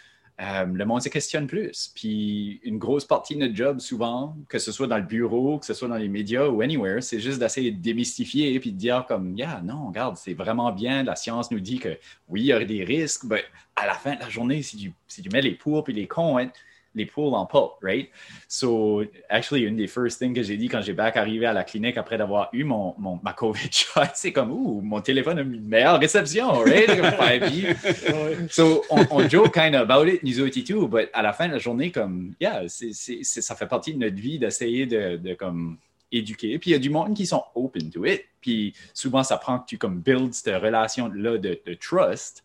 [0.41, 1.91] euh, le monde se questionne plus.
[1.95, 5.65] Puis, une grosse partie de notre job, souvent, que ce soit dans le bureau, que
[5.65, 9.05] ce soit dans les médias ou anywhere, c'est juste d'essayer de démystifier puis de dire
[9.07, 11.03] comme, yeah, non, regarde, c'est vraiment bien.
[11.03, 13.45] La science nous dit que oui, il y aurait des risques, mais
[13.77, 16.07] à la fin de la journée, si tu, si tu mets les pour puis les
[16.07, 16.49] cons, hein,
[16.95, 18.09] les poules en pas, right?
[18.47, 21.63] So, actually, une des first things que j'ai dit quand j'ai back arrivé à la
[21.63, 25.41] clinique après d'avoir eu mon, mon, ma COVID shot, c'est comme, ouh, mon téléphone a
[25.41, 26.87] une meilleure réception, right?
[26.87, 28.49] Comme 5G.
[28.49, 31.33] So, on, on joke kind of about it, nous autres et tout, but à la
[31.33, 35.17] fin de la journée, comme, yeah, c'est- ça fait partie de notre vie d'essayer de,
[35.17, 35.77] de comme,
[36.11, 36.57] éduquer.
[36.59, 38.23] Puis il y a du monde qui sont open to it.
[38.39, 42.43] Puis souvent, ça prend que tu comme build cette relation-là de, de trust.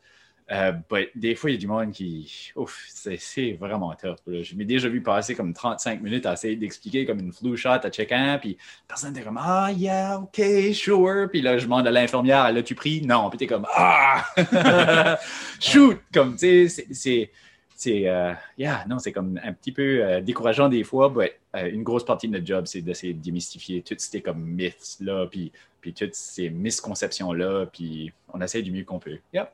[0.52, 0.72] Euh,
[1.14, 2.50] des fois, il y a du monde qui.
[2.56, 4.16] Ouf, c'est, vraiment tough.
[4.26, 4.42] là.
[4.42, 7.68] Je m'ai déjà vu passer comme 35 minutes à essayer d'expliquer comme une flu shot
[7.68, 8.38] à chacun.
[8.38, 8.56] Puis
[8.88, 10.42] personne n'était comme Ah, yeah, OK,
[10.74, 11.28] sure.
[11.30, 13.00] Puis là, je demande à l'infirmière a-tu pris?
[13.02, 13.30] Non.
[13.30, 14.24] Puis t'es comme Ah
[15.60, 17.30] Shoot Comme, tu sais, c'est-
[17.76, 18.08] c'est.
[18.08, 21.82] Euh, yeah, non, c'est comme un petit peu euh, décourageant des fois, mais euh, une
[21.82, 25.92] grosse partie de notre job, c'est d'essayer de démystifier toutes ces comme myths-là, puis, puis
[25.92, 29.18] toutes ces misconceptions-là, puis on essaie du mieux qu'on peut.
[29.32, 29.50] Yep.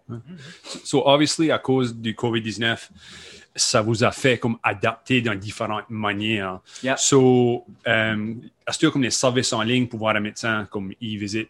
[0.84, 2.90] So, obviously, à cause du COVID-19,
[3.54, 6.60] ça vous a fait comme adapter dans différentes manières.
[6.82, 6.96] Yeah.
[6.96, 8.34] So, euh,
[8.68, 11.48] est-ce que comme les services en ligne pour voir un médecin comme e-visit,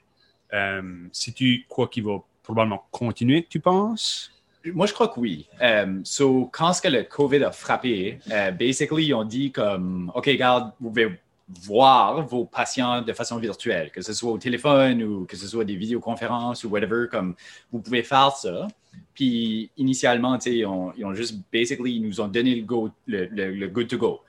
[0.53, 4.31] euh, si tu crois qu'il va probablement continuer, tu penses?
[4.65, 5.47] Moi, je crois que oui.
[5.61, 8.19] Um, so, quand ce que le COVID a frappé,
[8.59, 13.91] basically, ils ont dit comme, OK, regarde, vous pouvez voir vos patients de façon virtuelle,
[13.93, 17.35] que ce soit au téléphone ou que ce soit des vidéoconférences ou whatever, comme
[17.71, 18.67] vous pouvez faire ça.
[19.15, 23.67] Puis, initialement, ils ont, ils ont juste, basically, ils nous ont donné le, go, le,
[23.69, 24.21] good to go.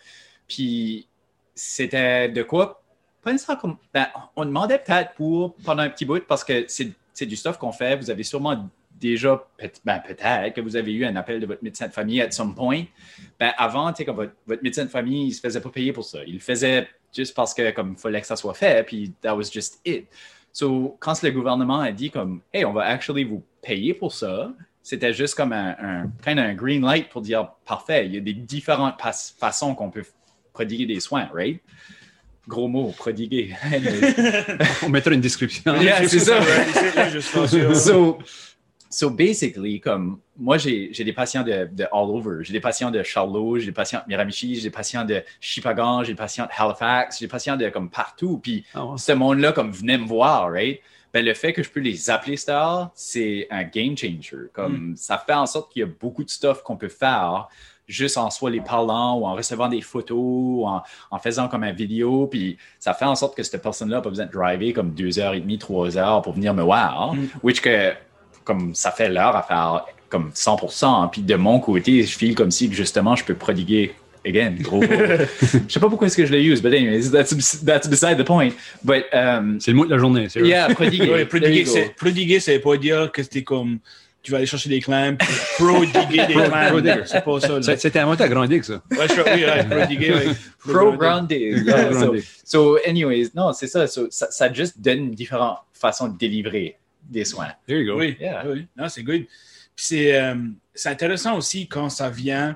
[0.47, 1.07] Puis,
[1.55, 2.81] c'était de quoi?
[3.59, 7.57] Comme, ben, on demandait peut-être pour pendant un petit bout parce que c'est du stuff
[7.57, 7.97] qu'on fait.
[7.97, 11.63] Vous avez sûrement déjà, peut- ben, peut-être que vous avez eu un appel de votre
[11.63, 12.83] médecin de famille at some point.
[13.39, 15.69] Ben, avant, tu sais, comme votre, votre médecin de famille, il ne se faisait pas
[15.69, 16.19] payer pour ça.
[16.25, 19.35] Il le faisait juste parce que comme il fallait que ça soit fait, puis that
[19.35, 20.07] was just it.
[20.51, 24.51] So, quand le gouvernement a dit comme, hey, on va actually vous payer pour ça,
[24.81, 28.17] c'était juste comme un, un, kind of un green light pour dire, parfait, il y
[28.17, 30.05] a des différentes pas- façons qu'on peut
[30.53, 31.61] prodiguer des soins, right?
[32.47, 33.53] Gros mot, prodiguer.
[34.83, 35.75] On mettra une description.
[35.81, 36.39] Yeah, c'est ça.
[36.39, 38.17] Ouais, so,
[38.89, 42.43] so basically, comme moi, j'ai des patients de, de all over.
[42.43, 46.03] J'ai des patients de Charlot, j'ai des patients de Miramichi, j'ai des patients de Chipagan,
[46.03, 48.39] j'ai des patients de Halifax, j'ai des patients de comme partout.
[48.41, 50.79] Puis Ah ce monde-là, comme venait me voir, right?
[51.13, 54.49] Ben, le fait que je peux les appeler stars, c'est un game changer.
[54.53, 57.47] Comme ça fait en sorte qu'il y a beaucoup de stuff qu'on peut faire
[57.87, 61.63] juste en soit les parlant ou en recevant des photos ou en, en faisant comme
[61.63, 62.27] un vidéo.
[62.27, 65.19] Puis ça fait en sorte que cette personne-là n'a pas besoin de driver comme deux
[65.19, 67.13] heures et demie, trois heures pour venir me voir.
[67.15, 67.27] Mm.
[67.43, 67.93] Which que,
[68.47, 71.09] comme ça fait l'heure à faire comme 100%.
[71.11, 73.93] Puis de mon côté, je file comme si justement je peux prodiguer.
[74.25, 74.81] Again, gros.
[75.67, 78.25] Je sais pas pourquoi est-ce que je l'ai use, but anyways, that's, that's beside the
[78.25, 78.51] point.
[78.83, 80.27] But, um, C'est le mot de la journée.
[80.27, 80.49] c'est vrai.
[80.49, 81.09] yeah, prodiguer.
[81.13, 83.79] Ouais, prodiguer, c'est, prodiguer, c'est pas dire que c'était comme
[84.21, 85.15] tu vas aller chercher des clams,
[85.57, 86.67] prodiguer des Pro- clams.
[86.71, 87.03] prodiguer.
[87.05, 87.59] C'est pas ça.
[87.59, 87.77] là.
[87.77, 88.81] C'était inventé à Grandic, ça.
[88.91, 90.13] Ouais, je suis- oui, ouais, prodiguer.
[90.13, 90.27] ouais.
[90.59, 91.63] Pro-grounding.
[91.65, 92.23] Yeah, so, Grounding.
[92.43, 93.87] so, anyways, non, c'est ça.
[93.87, 94.27] So, ça.
[94.29, 96.75] Ça juste donne différentes façons de délivrer
[97.09, 97.51] des soins.
[97.67, 97.99] There you go.
[97.99, 98.43] Oui, Yeah.
[98.47, 98.65] oui.
[98.75, 99.25] Non, c'est good.
[99.75, 100.35] Puis c'est, euh,
[100.73, 102.55] c'est intéressant aussi quand ça vient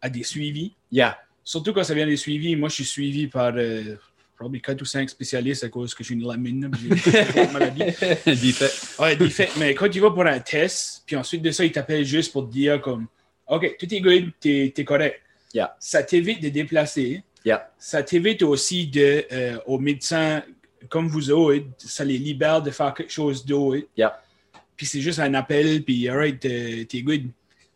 [0.00, 0.74] à des suivis.
[0.90, 1.18] Yeah.
[1.44, 2.56] Surtout quand ça vient des suivis.
[2.56, 3.96] Moi, je suis suivi par euh,
[4.36, 6.70] probablement 4 ou 5 spécialistes à cause que j'ai une lamine.
[6.80, 7.84] J'ai une maladie.
[8.26, 8.98] Defect.
[8.98, 9.48] Ouais, défait.
[9.58, 12.46] Mais quand tu vas pour un test, puis ensuite de ça, ils t'appellent juste pour
[12.48, 13.06] te dire comme
[13.48, 15.20] OK, tout est good, t'es es correct.
[15.52, 15.76] Yeah.
[15.78, 17.22] Ça t'évite de déplacer.
[17.44, 17.70] Yeah.
[17.78, 20.42] Ça t'évite aussi de, euh, aux médecins
[20.88, 23.86] comme vous autres, ça les libère de faire quelque chose d'autre.
[23.96, 24.18] Yeah.
[24.76, 27.22] Puis c'est juste un appel, puis alright, t'es good.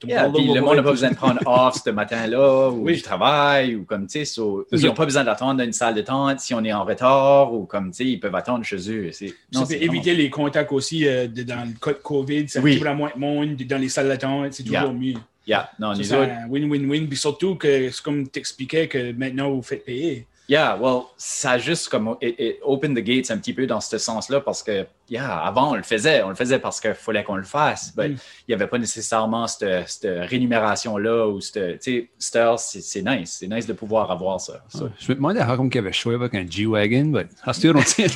[0.06, 2.96] Yeah, puis le monde n'a pas besoin de prendre off ce matin-là ou Oui.
[2.96, 4.86] du travail ou comme, tu sais, so- ils ça.
[4.88, 7.64] n'ont pas besoin d'attendre dans une salle de tente si on est en retard ou
[7.64, 9.10] comme, tu sais, ils peuvent attendre chez eux.
[9.12, 12.02] C'est- Ça non, peut c'est éviter les contacts aussi euh, de- dans le cas de
[12.02, 12.46] COVID.
[12.48, 12.72] Ça Oui.
[12.72, 14.52] toujours la moins de monde dans les salles d'attente.
[14.52, 14.92] C'est toujours Yeah.
[14.92, 15.14] mieux.
[15.46, 17.06] Yeah, non, Ça, c'est un win-win-win.
[17.08, 20.26] Puis surtout que c'est comme t'expliquais que maintenant vous faites payer.
[20.48, 23.80] Yeah, well, ça a juste comme it, it opened the gates un petit peu dans
[23.80, 27.24] ce sens-là parce que, yeah, avant on le faisait, on le faisait parce qu'il fallait
[27.24, 28.16] qu'on le fasse, mais Mm.
[28.46, 33.02] il n'y avait pas nécessairement cette, cette rémunération-là ou cette, tu sais, Star, c'est c'est
[33.02, 34.62] nice, c'est nice de pouvoir avoir ça.
[34.68, 37.52] So, Je me demandais how come qu'il y avait choisi avec un G-Wagon, mais I
[37.52, 38.06] still don't see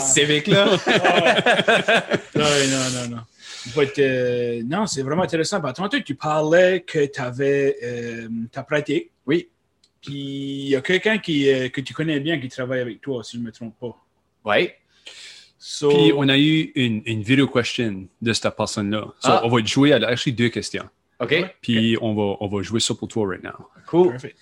[0.00, 0.64] Civic, là.
[2.34, 3.22] non, non, non, non.
[3.76, 5.60] But, euh, non, c'est vraiment intéressant.
[5.60, 9.10] Par tantôt, tu parlais que tu avais euh, ta pratique.
[9.26, 9.48] Oui.
[10.02, 13.22] Puis il y a quelqu'un qui, euh, que tu connais bien qui travaille avec toi,
[13.22, 13.96] si je ne me trompe pas.
[14.44, 14.76] Ouais.
[15.58, 19.02] So, Puis on a eu une, une video question de cette personne-là.
[19.20, 19.42] So, Ah.
[19.44, 20.88] On va jouer à actually deux questions.
[21.20, 21.34] OK.
[21.60, 23.68] Puis on, va, on va jouer ça pour toi right now.
[23.86, 24.10] Cool.
[24.10, 24.36] Perfect.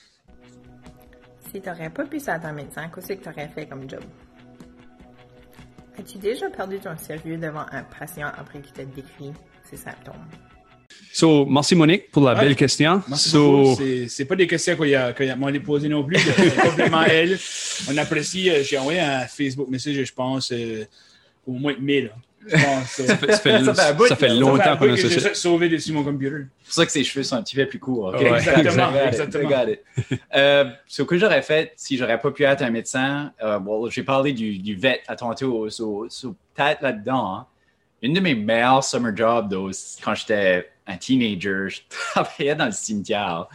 [1.53, 4.01] Si t'aurais pas pu ça ton médecin, qu'est-ce que t'aurais fait comme job?
[5.99, 9.33] As-tu déjà perdu ton sérieux devant un patient après qu'il t'a décrit
[9.65, 10.15] ses symptômes?
[11.13, 12.41] So, merci Monique pour la Ouais.
[12.41, 13.03] belle question.
[13.09, 13.77] Merci so.
[14.09, 16.19] C'est- pas des questions qu'il y a, qu'il y a poser non plus.
[16.19, 17.39] C'est complètement elle.
[17.91, 18.49] On apprécie.
[18.49, 20.85] euh, J'ai envoyé un Facebook message, je pense, euh,
[21.47, 22.13] au moins de 1000.
[22.47, 23.01] Je pense.
[23.01, 24.09] euh, ça fait, ça fait- Ça fait un bout, ça fait là.
[24.09, 25.29] Ça fait un longtemps qu'on a que ça.
[25.29, 26.37] j'ai sauvé dessus mon computer.
[26.63, 28.15] C'est pour ça que ses cheveux sont un petit peu plus courts.
[28.15, 28.27] Ouais.
[28.39, 28.89] Exactement.
[30.35, 34.05] Euh, ce que j'aurais fait si j'aurais pas pu être un médecin, euh, bon, j'ai
[34.05, 37.35] parlé du, du vet à tantôt, so, so, peut-être là-dedans.
[37.35, 37.47] hein.
[38.03, 39.71] Une de mes meilleures summer jobs, though,
[40.03, 43.47] quand j'étais un teenager, je travaillais dans le cimetière.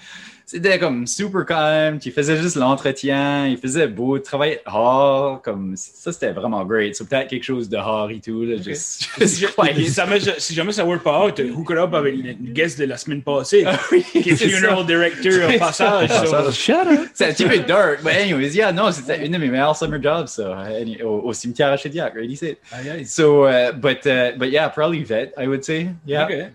[0.47, 5.73] C'était comme super calme, tu faisais juste l'entretien, il faisait beau, tu travaillais hard, comme
[5.75, 6.95] ça c'était vraiment great.
[6.95, 8.43] C'est peut-être quelque chose de hard et tout.
[8.45, 11.95] Là, juste, Si, juste si jamais, si jamais ça work pas out, hook it up
[11.95, 14.55] avec le guest de la semaine passée, Oui, qui est c'est ça.
[14.57, 16.09] funeral director au passage.
[16.11, 16.51] so-!
[17.15, 19.99] C'est un petit peu dark, mais anyways, yeah, non, c'était une de mes meilleures summer
[19.99, 22.37] jobs, ça, any- au, au cimetière à Chediac, right?
[22.37, 22.57] Said.
[22.71, 23.05] Aïe, aïe.
[23.07, 25.87] So, uh, but, uh, but yeah, probably vet, I would say.
[26.05, 26.25] Yeah.
[26.25, 26.51] OK.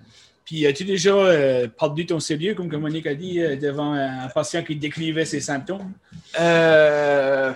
[0.51, 4.27] Puis, as-tu déjà euh, perdu ton sérieux, comme que Monique a dit, euh, devant un
[4.35, 5.93] patient qui décrivait ses symptômes?
[6.41, 7.53] Euh,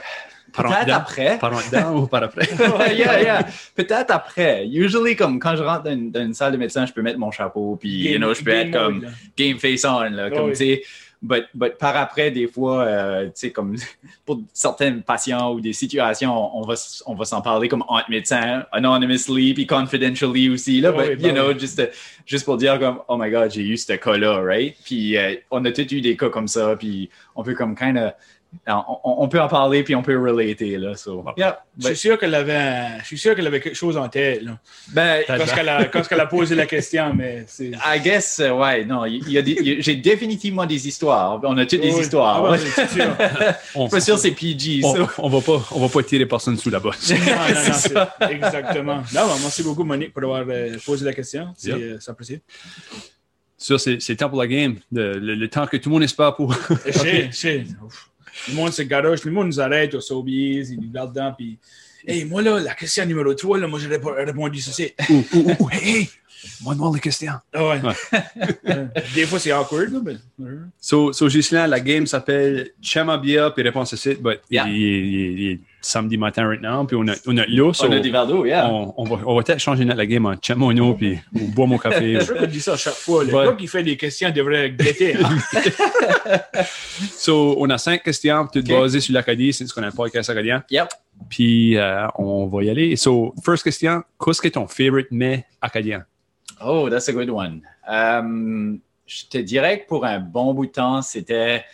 [0.52, 1.36] peut-être après.
[1.40, 2.48] Par en dedans ou par après?
[2.78, 3.46] Ouais, yeah, yeah.
[3.74, 4.68] Peut-être après.
[4.68, 7.18] Usually, comme quand je rentre dans une, dans une salle de médecin, je peux mettre
[7.18, 9.08] mon chapeau, puis, you know, je peux être comme là.
[9.36, 10.50] game face on, là, comme, oui.
[10.50, 10.82] tu sais.
[11.24, 13.76] But, but par après, des fois, euh, tu sais, comme
[14.26, 16.74] pour certains patients ou des situations, on va,
[17.06, 20.92] on va s'en parler comme entre médecins, anonymously, puis confidentially aussi, là.
[20.92, 21.58] Oui, but, bah you know, oui.
[21.58, 21.86] juste, euh,
[22.26, 24.76] juste pour dire comme, oh my God, j'ai eu ce cas-là, right?
[24.84, 27.96] Puis euh, on a tous eu des cas comme ça, puis on peut comme kind
[27.98, 28.12] of,
[28.66, 30.94] on, peut en parler, puis on peut relater, là.
[30.94, 31.60] So, yeah.
[31.76, 34.58] Je suis sûr qu'elle avait, je suis sûr qu'elle avait quelque chose en tête, là.
[34.92, 35.68] Ben, Quand qu'elle
[36.18, 37.72] a, a posé la question, mais c'est...
[37.84, 40.86] I guess, euh, ouais, non, il y a des- il y a- j'ai définitivement des
[40.86, 41.40] histoires.
[41.42, 42.44] On a toutes des histoires.
[42.46, 42.58] Ah, ouais.
[42.58, 43.16] sûr.
[43.74, 46.02] On, Je suis pas sûr que c'est PG, on, on va pas, on va pas
[46.04, 47.10] tirer personne sous la bosse.
[47.10, 48.14] Non, non, non, C'est c'est- ça.
[48.30, 48.98] Exactement.
[49.12, 51.48] Non, ben, merci beaucoup, Monique, pour avoir euh, posé la question.
[51.64, 51.76] Yep.
[51.76, 52.42] euh, c'est.
[53.56, 54.76] Ça, le temps pour la game.
[54.92, 56.50] Le, le- le temps que tout le monde espère pour.
[57.80, 58.10] Ouf.
[58.48, 61.58] Le monde se garoche, le monde nous arrête au Sobeys, ils nous regardent dedans, puis
[62.06, 64.92] Hey, moi là, la question numéro 3, là, moi j'ai répo- répondu ceci.
[65.08, 66.10] Ouh, ouh, ouh, hey, hey,
[66.62, 67.32] moi demande les questions.
[67.54, 67.80] Ah ouais.
[69.14, 70.16] Des fois c'est awkward, là, mais.
[70.80, 74.66] So, so Ghislain, la game s'appelle Chama Bia, puis réponse but Yeah.
[74.68, 77.86] il, il il est samedi matin right now, puis on a, on a l'eau, so
[77.86, 78.68] On a des verres d'eau, yeah.
[78.70, 81.44] on, on va, on va peut-être changer notre la game en Chama Ono, puis on
[81.44, 82.18] boit mon café.
[82.20, 83.24] Je que je dis ça à chaque fois.
[83.24, 85.16] Le gars qui fait des questions devrait guetter.
[85.16, 85.38] hein.
[87.16, 88.78] so, on a cinq questions, toutes Ok.
[88.78, 90.62] basées sur l'Acadie, c'est ce qu'on a pas podcast acadien.
[90.70, 90.88] Yep.
[91.28, 92.96] Puis euh, on va y aller.
[92.96, 96.04] So, first question, qu'est-ce que ton favorite mets acadien?
[96.60, 97.62] Oh, that's a good one.
[97.88, 101.64] Um, je te dirais que pour un bon bout de temps, c'était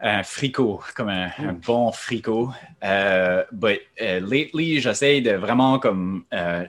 [0.00, 2.50] un fricot, comme un, un bon fricot.
[2.84, 6.64] Euh, but euh, lately, j'essaie de vraiment comme euh,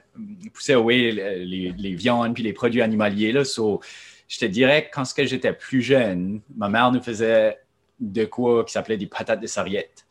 [0.54, 3.32] pousser away les, viandes puis les produits animaliers.
[3.32, 3.82] Là, so,
[4.28, 7.60] je te dirais que quand j'étais plus jeune, ma mère nous faisait
[8.00, 10.06] de quoi qui s'appelait des patates de sarriette,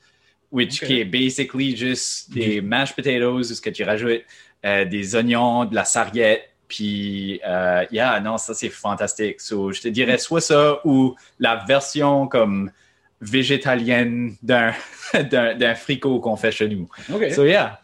[0.53, 4.23] which qui est basically juste des mashed potatoes où ce que tu rajoutes
[4.65, 9.41] euh, des oignons, de la sarriette, puis euh, yeah, non, ça c'est fantastique.
[9.41, 12.71] So, je te dirais soit ça ou la version comme
[13.21, 14.73] végétalienne d'un
[15.13, 16.89] d'un fricot qu'on fait chez nous.
[17.13, 17.31] OK.
[17.33, 17.81] So yeah.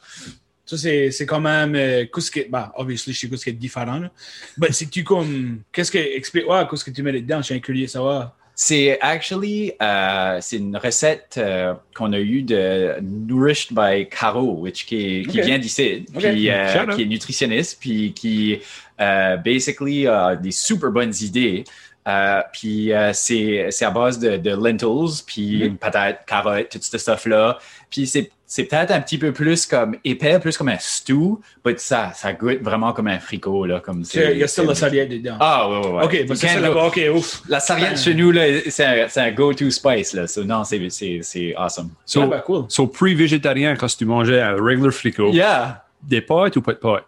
[0.67, 1.75] Ça, c'est c'est quand même.
[1.75, 2.49] Euh, qu'est-ce que.
[2.49, 3.99] Bah, obviously, je sais qu'est-ce qui est différent.
[3.99, 4.11] Là.
[4.57, 5.61] Ben, c'est-tu comme.
[5.73, 5.99] Qu'est-ce que.
[5.99, 7.39] Explique-moi, qu'est-ce que tu mets dedans?
[7.43, 8.35] Je suis curieux de savoir.
[8.57, 14.87] C'est actually euh, c'est une recette euh, qu'on a eue de Nourished by Caro, which
[14.87, 16.23] qui, est- qui vient d'ici, Ok.
[16.23, 18.61] puis euh, qui est nutritionniste, puis qui
[19.01, 21.65] euh, basically a des super bonnes idées.
[22.07, 25.63] Euh, puis euh, c'est c'est à base de, de lentils, puis Mhm.
[25.67, 27.59] une patate, carotte, tout ce stuff là.
[27.91, 31.75] Puis c'est c'est peut-être un petit peu plus comme épais, plus comme un stew, mais
[31.79, 33.65] ça, ça goûte vraiment comme un fricot.
[33.67, 35.37] Là, comme c'est- Il y a still la sarriette dedans.
[35.41, 36.05] Ah, ouais, ouais, ouais.
[36.05, 36.87] ok, bah, go- là-bas.
[36.87, 37.43] Ok, ouf.
[37.49, 40.13] La sarriette chez nous, là, c'est un, c'est un go-to spice.
[40.13, 40.27] Là.
[40.29, 41.89] So, non, c'est, c'est, c'est awesome.
[42.05, 42.67] So, Ah, ben, cool.
[42.69, 45.83] so pre-végétarien, quand tu mangeais un regular frico, Yeah.
[46.03, 47.07] des pâtes ou pas de pâtes?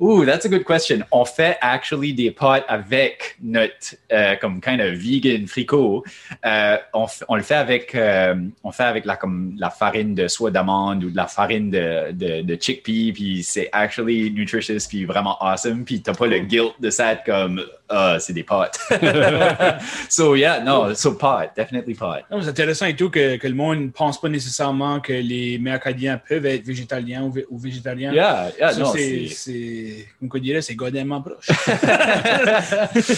[0.00, 1.04] Ooh, that's a good question.
[1.10, 6.04] On fait actually des pâtes avec notre euh, comme kind of vegan fricot.
[6.46, 10.28] Euh, on, on le fait avec euh, on fait avec la comme la farine de
[10.28, 15.04] soie d'amande ou de la farine de, de, de chickpea puis c'est actually nutritious puis
[15.04, 18.78] vraiment awesome puis t'as pas le guilt de ça être comme ah c'est des pâtes.
[20.08, 22.22] so yeah, no, so pot, definitely pot.
[22.42, 26.18] C'est intéressant et tout que, que le monde ne pense pas nécessairement que les Acadiens
[26.18, 28.12] peuvent être végétaliens ou, ou végétariens.
[28.12, 31.48] Yeah, yeah, non, c'est, comme on dirait, c'est godainement proche.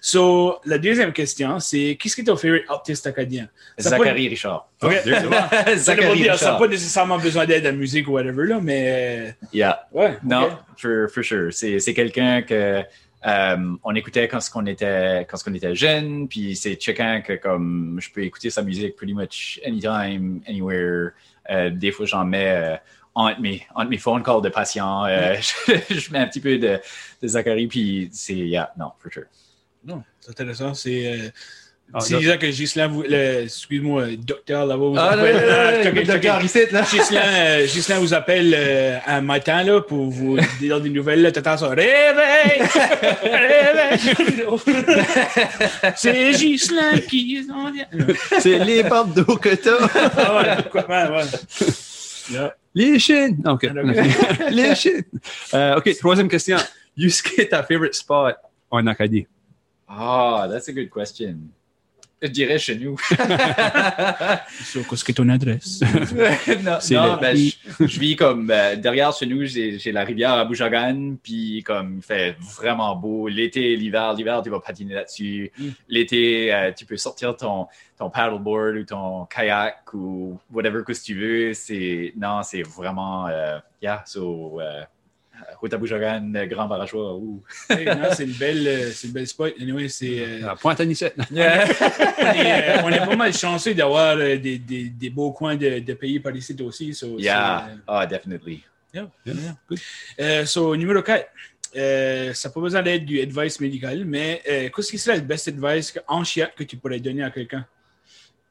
[0.00, 3.48] so, la deuxième question, c'est qu'est-ce qui est ton favorite artiste acadien?
[3.78, 4.68] Ça Zachary Richard.
[4.78, 5.32] peut- Ok, c'est bon.
[5.32, 6.58] Ça veut Zachary dire, ça n'a Richard.
[6.58, 9.80] pas nécessairement besoin d'aide à la musique ou whatever, là, mais Yeah.
[9.94, 10.18] euh, ouais.
[10.24, 10.52] Non, ok.
[10.76, 11.52] for, for sure.
[11.52, 12.82] C'est, c'est quelqu'un que
[13.26, 17.98] euh, on écoutait quand on était quand on était jeune, puis c'est quelqu'un que comme
[18.00, 21.10] je peux écouter sa musique pretty much anytime, anywhere.
[21.50, 22.76] Euh, des fois, j'en mets euh,
[23.14, 25.04] entre mes entre mes phone calls de patients.
[25.06, 25.34] euh,
[25.68, 26.78] je, je mets un petit peu de,
[27.22, 29.24] de Zachary, puis c'est yeah, non, for sure.
[29.84, 30.74] Non, c'est intéressant.
[30.74, 31.06] C'est.
[31.12, 31.28] Euh,
[31.94, 35.36] Ah, c'est disant que le, excuse-moi, euh, docteur là-bas, vous Ah, appelle.
[35.36, 36.82] là, là, là, euh, le checker, docteur ici, là.
[36.82, 41.22] Ghislain, euh, Ghislain vous appelle euh, un matin là, pour vous dire des nouvelles.
[41.22, 41.68] Là, t'attends ça.
[41.70, 42.60] Réveil!
[43.22, 43.98] Réveil!
[45.96, 47.86] C'est Ghislain qui s'en vient.
[48.38, 50.10] C'est les pâtes d'eau que t'as.
[50.16, 51.66] Ah ouais, quoi, ouais, ouais.
[52.30, 52.54] Yeah.
[52.74, 53.42] Les Chines.
[53.46, 53.64] OK.
[53.64, 53.96] Ok.
[54.50, 55.02] les Chines.
[55.54, 56.58] Euh, OK, troisième question.
[56.96, 58.36] Yusuke, ta favorite spot
[58.70, 59.26] en Acadie?
[59.88, 61.38] Ah, that's a good question.
[62.20, 62.96] Je dirais chez nous.
[64.64, 65.80] So, qu'est-ce que ton adresse?
[66.90, 70.44] non, ben, je, je vis comme euh, derrière chez nous, j'ai j'ai la rivière à
[70.44, 73.28] Boujagan, puis comme il fait vraiment beau.
[73.28, 75.52] L'été, l'hiver, l'hiver, tu vas patiner là-dessus.
[75.56, 75.68] Mm.
[75.88, 77.66] L'été, euh, tu peux sortir ton,
[77.96, 81.54] ton paddleboard ou ton kayak ou whatever que tu veux.
[81.54, 84.60] C'est non, c'est vraiment euh, yeah, so
[85.40, 85.76] euh,
[86.06, 87.18] à euh, Grand Barachois.
[87.68, 89.54] c'est une belle, euh, c'est une belle spot.
[89.60, 90.20] Anyway, c'est.
[90.20, 91.04] euh, À Pointe-à-Nice.
[91.30, 95.78] on, est, euh, on est pas mal chanceux d'avoir des, des, des beaux coins de,
[95.80, 96.94] de pays par ici aussi.
[96.94, 98.62] So, Yeah, ah, definitely.
[98.94, 99.34] yeah, yeah,
[99.68, 100.46] good.
[100.46, 101.26] So, numéro 4.
[101.76, 104.42] Euh, ça n'a pas besoin d'être du advice médical, mais
[104.74, 107.66] qu'est-ce qui serait le best advice en chiat que tu pourrais donner à quelqu'un?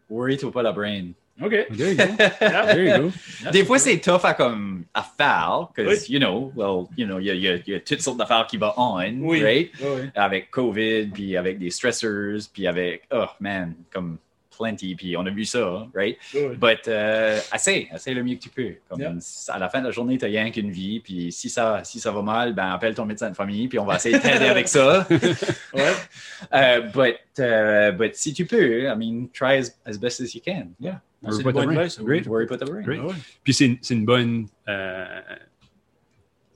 [0.09, 1.07] Worry-toi pas la brain.
[1.41, 1.67] OK.
[1.69, 2.03] There you go.
[2.41, 2.65] Yeah.
[2.73, 3.11] There you go.
[3.51, 6.13] Des fois, c'est tough à, comme, à faire, because, Oui.
[6.13, 8.47] you know, well, you know, il y y a- il y a toutes sortes d'affaires
[8.47, 9.43] qui vont on, Oui.
[9.43, 9.71] right?
[10.15, 14.17] Avec COVID, puis avec des stressors, puis avec, oh man, comme
[14.57, 16.17] plenty, puis on a vu ça, right?
[16.33, 16.55] Ouais, ouais.
[16.55, 18.73] But, euh, essaye, essaye le mieux que tu peux.
[18.89, 19.13] Comme, Yeah.
[19.49, 21.99] À la fin de la journée, tu n'as rien qu'une vie, puis si ça, si
[21.99, 24.45] ça va mal, ben, appelle ton médecin de famille, puis on va essayer de t'aider
[24.47, 25.07] avec ça.
[25.73, 25.93] Ouais.
[26.53, 30.41] Euh, but, euh, but si tu peux, I mean, try as, as best as you
[30.43, 30.69] can.
[30.79, 30.99] Yeah.
[31.21, 31.41] Worry
[32.45, 32.83] about the brain.
[32.83, 32.99] Great.
[33.03, 33.13] Ah.
[33.43, 34.47] Puis c'est une, c'est une bonne.
[34.67, 35.05] euh,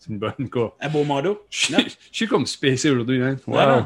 [0.04, 0.76] c'est une bonne quoi.
[0.82, 1.45] Un beau manteau.
[1.52, 3.38] Je suis- je suis comme spacé aujourd'hui, man.
[3.45, 3.56] Wow.
[3.60, 3.86] Non, non.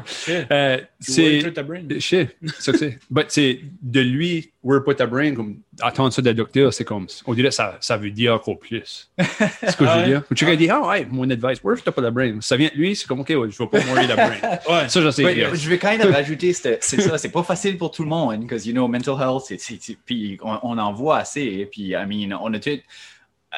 [0.50, 1.38] Euh, c'est.
[1.40, 1.82] through ta brain.
[1.90, 2.98] Je sais, c'est ça que c'est.
[3.10, 7.06] But c'est de lui, worry pas ta brain, comme attendre ça d'un docteur, c'est comme.
[7.26, 9.10] On dirait que ça, ça veut dire encore plus.
[9.18, 10.06] C'est ce que Ah je veux ouais?
[10.06, 10.22] dire.
[10.30, 12.38] Ou tu vas dire, ah ouais, mon advice, t'as pas la brain.
[12.40, 14.36] Ça vient de lui, c'est comme, ok, ouais, je vais pas worry la brain.
[14.70, 14.88] Ouais.
[14.88, 15.22] Ça, je sais.
[15.24, 18.08] Ouais, je vais quand même rajouter, c'est c'est ça, c'est pas facile pour tout le
[18.08, 22.04] monde, because, you know, mental health, c'est- puis on, on en voit assez, puis, I
[22.06, 22.70] mean, on a tout,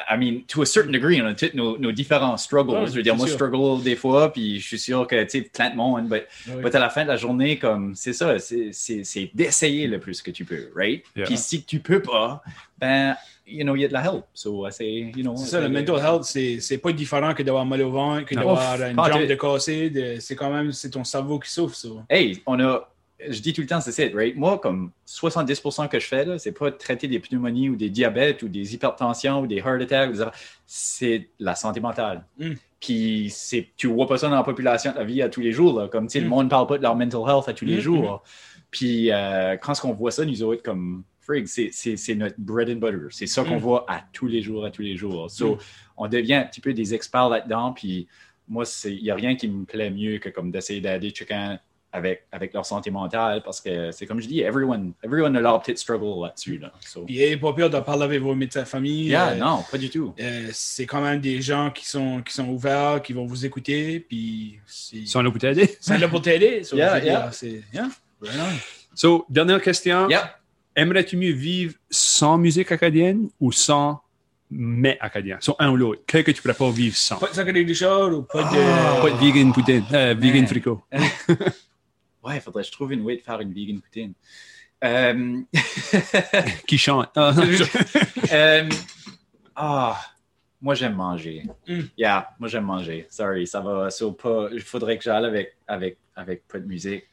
[0.09, 2.73] I mean, to a certain degree, on a tous nos, nos différents struggles.
[2.73, 5.23] Ouais, je veux dire, c'est moi, je struggle des fois, puis je suis sûr que,
[5.23, 8.37] tu sais, plein de monde, but à la fin de la journée, comme, c'est ça,
[8.39, 11.03] c'est- c'est c'est d'essayer le plus que tu peux, right?
[11.15, 11.25] Yeah.
[11.25, 12.41] Puis si tu peux pas,
[12.77, 13.15] ben,
[13.47, 15.35] you know, il y a de la help, so, essaye, you know.
[15.37, 17.91] C'est ça, le essaye de- mental health, c'est c'est pas différent que d'avoir mal au
[17.91, 20.17] ventre, que d'avoir une jambe de cassée.
[20.19, 21.89] C'est quand même, c'est ton cerveau qui souffre, ça.
[22.09, 22.87] Hey, on a.
[23.27, 24.35] Je dis tout le temps, c'est ça, right?
[24.37, 28.47] Moi, comme 70% que je fais, c'est pas traiter des pneumonies ou des diabètes ou
[28.47, 30.15] des hypertensions ou des heart attacks.
[30.65, 32.25] C'est la santé mentale.
[32.37, 32.53] Mm.
[32.79, 35.51] Puis c'est, tu vois pas ça dans la population de la vie à tous les
[35.51, 35.77] jours.
[35.79, 36.29] Là, comme, tu sais, le Mm.
[36.29, 38.23] monde parle pas de leur mental health à tous les Mm, jours.
[38.71, 43.07] Puis euh, quand on voit ça, nous autres, comme Frig, c'est notre bread and butter.
[43.11, 43.59] C'est ça qu'on Mm.
[43.59, 45.29] voit à tous les jours, à tous les jours.
[45.29, 45.59] So, Mm.
[45.97, 47.73] on devient un petit peu des experts là-dedans.
[47.73, 48.07] Puis
[48.47, 51.59] moi, il n'y a rien qui me plaît mieux que comme d'essayer d'aider chacun
[51.91, 55.59] avec, avec leur santé mentale parce que c'est comme je dis, everyone, everyone a leur
[55.61, 56.57] petite struggle là-dessus.
[56.59, 56.71] Là.
[56.81, 59.07] So, Puis, hey, pas peur de parler avec vos médecins de famille.
[59.07, 60.13] yeah, euh, non, pas du tout.
[60.19, 63.99] euh, c'est quand même des gens qui sont, qui sont ouverts, qui vont vous écouter,
[63.99, 65.77] puis c'est Si on a pour t'aider.
[65.79, 66.63] c'est là pour t'aider.
[66.63, 67.31] so, Yeah, je veux dire, yeah.
[67.31, 67.89] c'est- yeah,
[68.21, 68.95] right on.
[68.95, 70.09] So, dernière question.
[70.09, 70.35] Yeah.
[70.75, 74.01] Aimerais-tu mieux vivre sans musique acadienne ou sans
[74.51, 75.37] mais acadien.
[75.41, 76.01] Soit un ou l'autre?
[76.07, 77.17] Qu'est-ce que tu pourrais pas vivre sans?
[77.17, 78.57] Pas de sacré du ou pas de.
[78.57, 78.99] Ah.
[79.01, 80.81] Pas de vegan poutine, euh, vegan fricot.
[82.23, 84.13] Ouais, il faudrait que je trouve une way de faire une vegan poutine.
[84.83, 85.39] Euh,
[86.67, 87.09] Qui chante?
[87.15, 87.33] Ah,
[88.33, 88.69] euh,
[89.55, 89.99] ah,
[90.61, 91.43] moi j'aime manger.
[91.67, 91.81] Mm.
[91.97, 93.07] Yeah, moi j'aime manger.
[93.09, 94.47] Sorry, ça va so pas.
[94.53, 97.03] Il faudrait que j'aille avec, avec, avec pas de musique.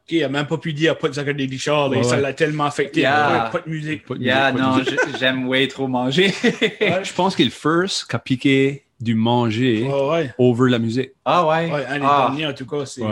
[0.00, 2.22] Ok, il a même pas pu dire pas de char, là, Ouais, ça ouais.
[2.22, 3.00] l'a tellement affecté.
[3.00, 3.50] Yeah.
[3.52, 4.04] Pas, pas de musique.
[4.06, 4.64] Pas de Yeah, musique,
[4.96, 6.32] pas de non, j'aime way trop manger.
[6.42, 7.00] Ouais.
[7.04, 10.34] Je pense que le first qui a piqué du manger Ouais, ouais.
[10.38, 11.10] over la musique.
[11.24, 11.70] ah ouais?
[11.70, 13.02] Ouais, un des Ah, derniers, en tout cas, c'est.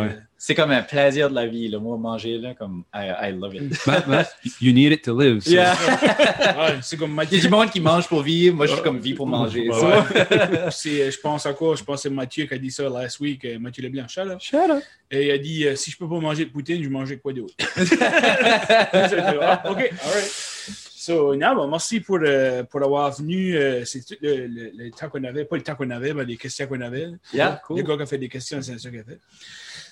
[0.41, 3.57] C'est comme un plaisir de la vie, le moi manger, là, comme I, I love
[3.57, 3.71] it.
[3.85, 4.27] But- but
[4.61, 5.41] you need it to live.
[5.41, 5.75] so- Yeah.
[5.75, 7.39] ouais, c'est comme Il y Mathieu.
[7.39, 9.69] a du monde qui mange pour vivre, moi je suis comme vie pour manger.
[9.69, 9.75] Ouais.
[10.71, 11.75] c'est, euh, je pense à quoi?
[11.75, 14.39] Je pense que c'est Mathieu qui a dit ça last week, euh, Mathieu Leblanc, là.
[14.39, 14.81] Shut up.
[15.11, 17.19] Et il a dit euh, si je peux pas manger de poutine, je vais manger
[17.19, 17.55] quoi d'autre?
[18.93, 20.31] Ah, OK, all right.
[21.01, 23.57] So, non, bon, merci pour, euh, pour avoir venu.
[23.57, 26.25] euh, c'est tout le, le- le temps qu'on avait, pas le temps qu'on avait, mais
[26.25, 27.09] les questions qu'on avait.
[27.33, 27.83] Yeah, Le cool.
[27.83, 29.19] gars qui a fait des questions, c'est ça qu'il a fait.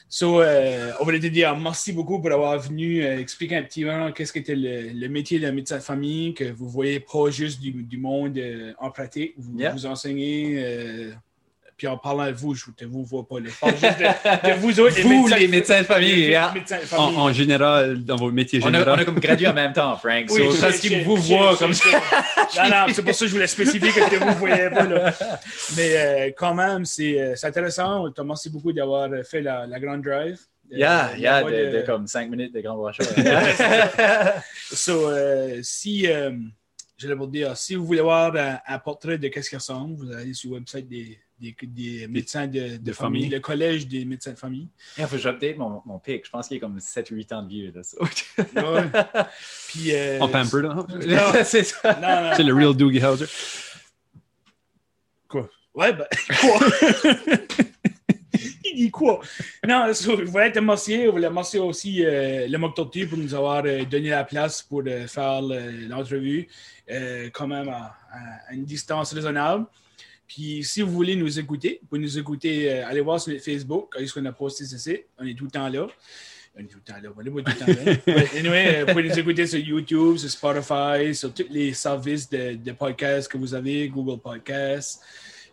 [0.08, 3.82] So, euh, on voulait te dire merci beaucoup pour avoir venu euh, expliquer un petit
[3.84, 7.60] peu qu'est-ce qu'était le, le métier d'un médecin de famille, que vous voyez pas juste
[7.60, 9.72] du, du monde euh, en pratique, vous Yeah.
[9.72, 11.12] vous enseignez.
[11.76, 13.38] Euh, puis en parlant de vous, je ne vous vois pas.
[13.40, 13.50] là.
[13.50, 16.52] Je parle juste de, de vous autres, Vous, les médecins de famille, les yeah.
[16.52, 17.16] médecins de En, famille.
[17.18, 19.00] en général, dans vos métiers On a, on généraux.
[19.00, 20.26] a comme gradué en même temps, Frank.
[20.30, 21.88] Oui, so, parce qu'ils vous voient comme ça.
[22.56, 24.84] Non, non, c'est pour ça que je voulais spécifier que vous ne voyez pas.
[24.84, 25.12] Là.
[25.76, 28.04] Mais euh, quand même, c'est euh, intéressant.
[28.06, 30.38] On te remercie beaucoup d'avoir fait la, la grande drive.
[30.72, 33.06] Euh, Yeah, il y a yeah, de, de- de comme 5 minutes de grand brochure.
[34.72, 36.32] So, euh, si, euh,
[36.96, 39.94] je vais vous dire, si vous voulez voir un, un portrait de qu'est-ce qui ressemble,
[39.96, 43.28] vous allez sur le website des, des, des médecins de, de, de famille, famille.
[43.28, 44.68] le collège des médecins de famille.
[44.98, 46.24] Il faut que j'update mon, mon pic.
[46.24, 47.72] Je pense qu'il est comme 7-8 ans de vieux.
[47.74, 47.98] Là, so.
[48.02, 48.44] Ouais.
[49.68, 50.74] Puis, euh, En pamper, là.
[51.06, 51.44] Non.
[51.44, 51.92] c'est ça.
[52.00, 52.32] Non, non.
[52.36, 53.26] C'est le real Doogie Howser.
[55.74, 56.06] Ouais, ben,
[56.40, 56.58] quoi?
[58.64, 59.20] Il dit quoi?
[59.66, 61.04] Non, so, je voulais te remercier.
[61.04, 64.62] Je voulais remercier aussi euh, le Mock Tortue pour nous avoir euh, donné la place
[64.62, 66.48] pour euh, faire le- l'entrevue,
[66.90, 69.66] euh, quand même à, à- à une distance raisonnable.
[70.26, 73.44] Puis, si vous voulez nous écouter, vous pouvez nous écouter, euh, allez voir sur notre
[73.44, 75.00] Facebook, quand qu'on a posté ceci.
[75.18, 75.86] On est tout le temps là.
[76.56, 77.10] On est tout le temps là.
[77.16, 78.22] On est pas tout le temps là.
[78.38, 82.54] Anyway, euh, vous pouvez nous écouter sur YouTube, sur Spotify, sur tous les services de,
[82.54, 85.02] de podcasts que vous avez, Google Podcasts.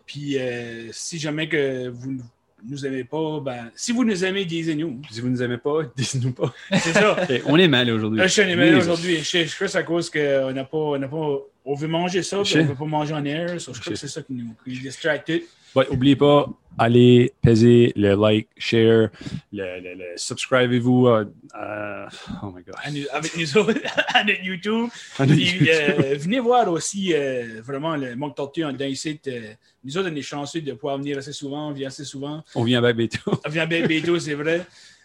[0.06, 2.20] Puis, euh, si jamais que vous ne
[2.68, 5.00] nous aimez pas, ben, si vous nous aimez, disez-nous.
[5.10, 6.52] Si vous ne nous aimez pas, dites-nous pas.
[6.72, 7.16] C'est ça.
[7.46, 8.20] On est mal aujourd'hui.
[8.22, 9.18] Je suis Oui, aujourd'hui.
[9.18, 11.38] Je je crois que c'est à cause qu'on n'a pas, on n'a pas.
[11.64, 13.60] On veut manger ça, puis on veut pas manger en air.
[13.60, 15.32] So, je crois que c'est ça qui nous qui nous distracte.
[15.74, 16.46] Ouais, oubliez pas,
[16.78, 19.08] allez peser le like, share,
[19.52, 21.08] le, le, le- subscribez-vous.
[21.08, 22.08] à- à-
[22.44, 22.74] oh my god.
[23.10, 23.74] à avec nous autres
[24.14, 24.88] à notre YouTube.
[25.18, 25.68] À notre Puis, YouTube.
[25.98, 29.18] euh, venez voir aussi euh, vraiment le Monk Tortue en dans ici.
[29.26, 29.40] euh,
[29.82, 32.44] nous autres, on est chanceux de pouvoir venir assez souvent, on vient assez souvent.
[32.54, 33.40] On vient avec bientôt.
[33.44, 34.64] On vient bien bientôt, c'est vrai.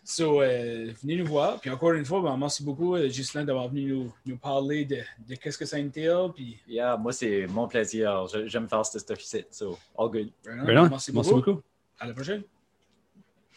[0.10, 1.60] So, euh, venez nous voir.
[1.60, 4.98] Puis encore une fois, ben, merci beaucoup, euh, Ghislain, d'avoir venu nous, nous parler de,
[5.28, 6.32] de qu'est-ce que ça entaille.
[6.34, 8.26] Puis, Yeah, moi, c'est mon plaisir.
[8.46, 9.46] J'aime faire ce stuff ici.
[9.52, 10.32] So, all good.
[10.44, 11.36] merci, merci beaucoup.
[11.36, 11.62] beaucoup.
[12.00, 12.42] À la prochaine.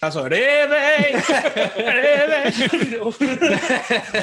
[0.03, 1.17] Réveil!
[1.77, 3.01] Réveil!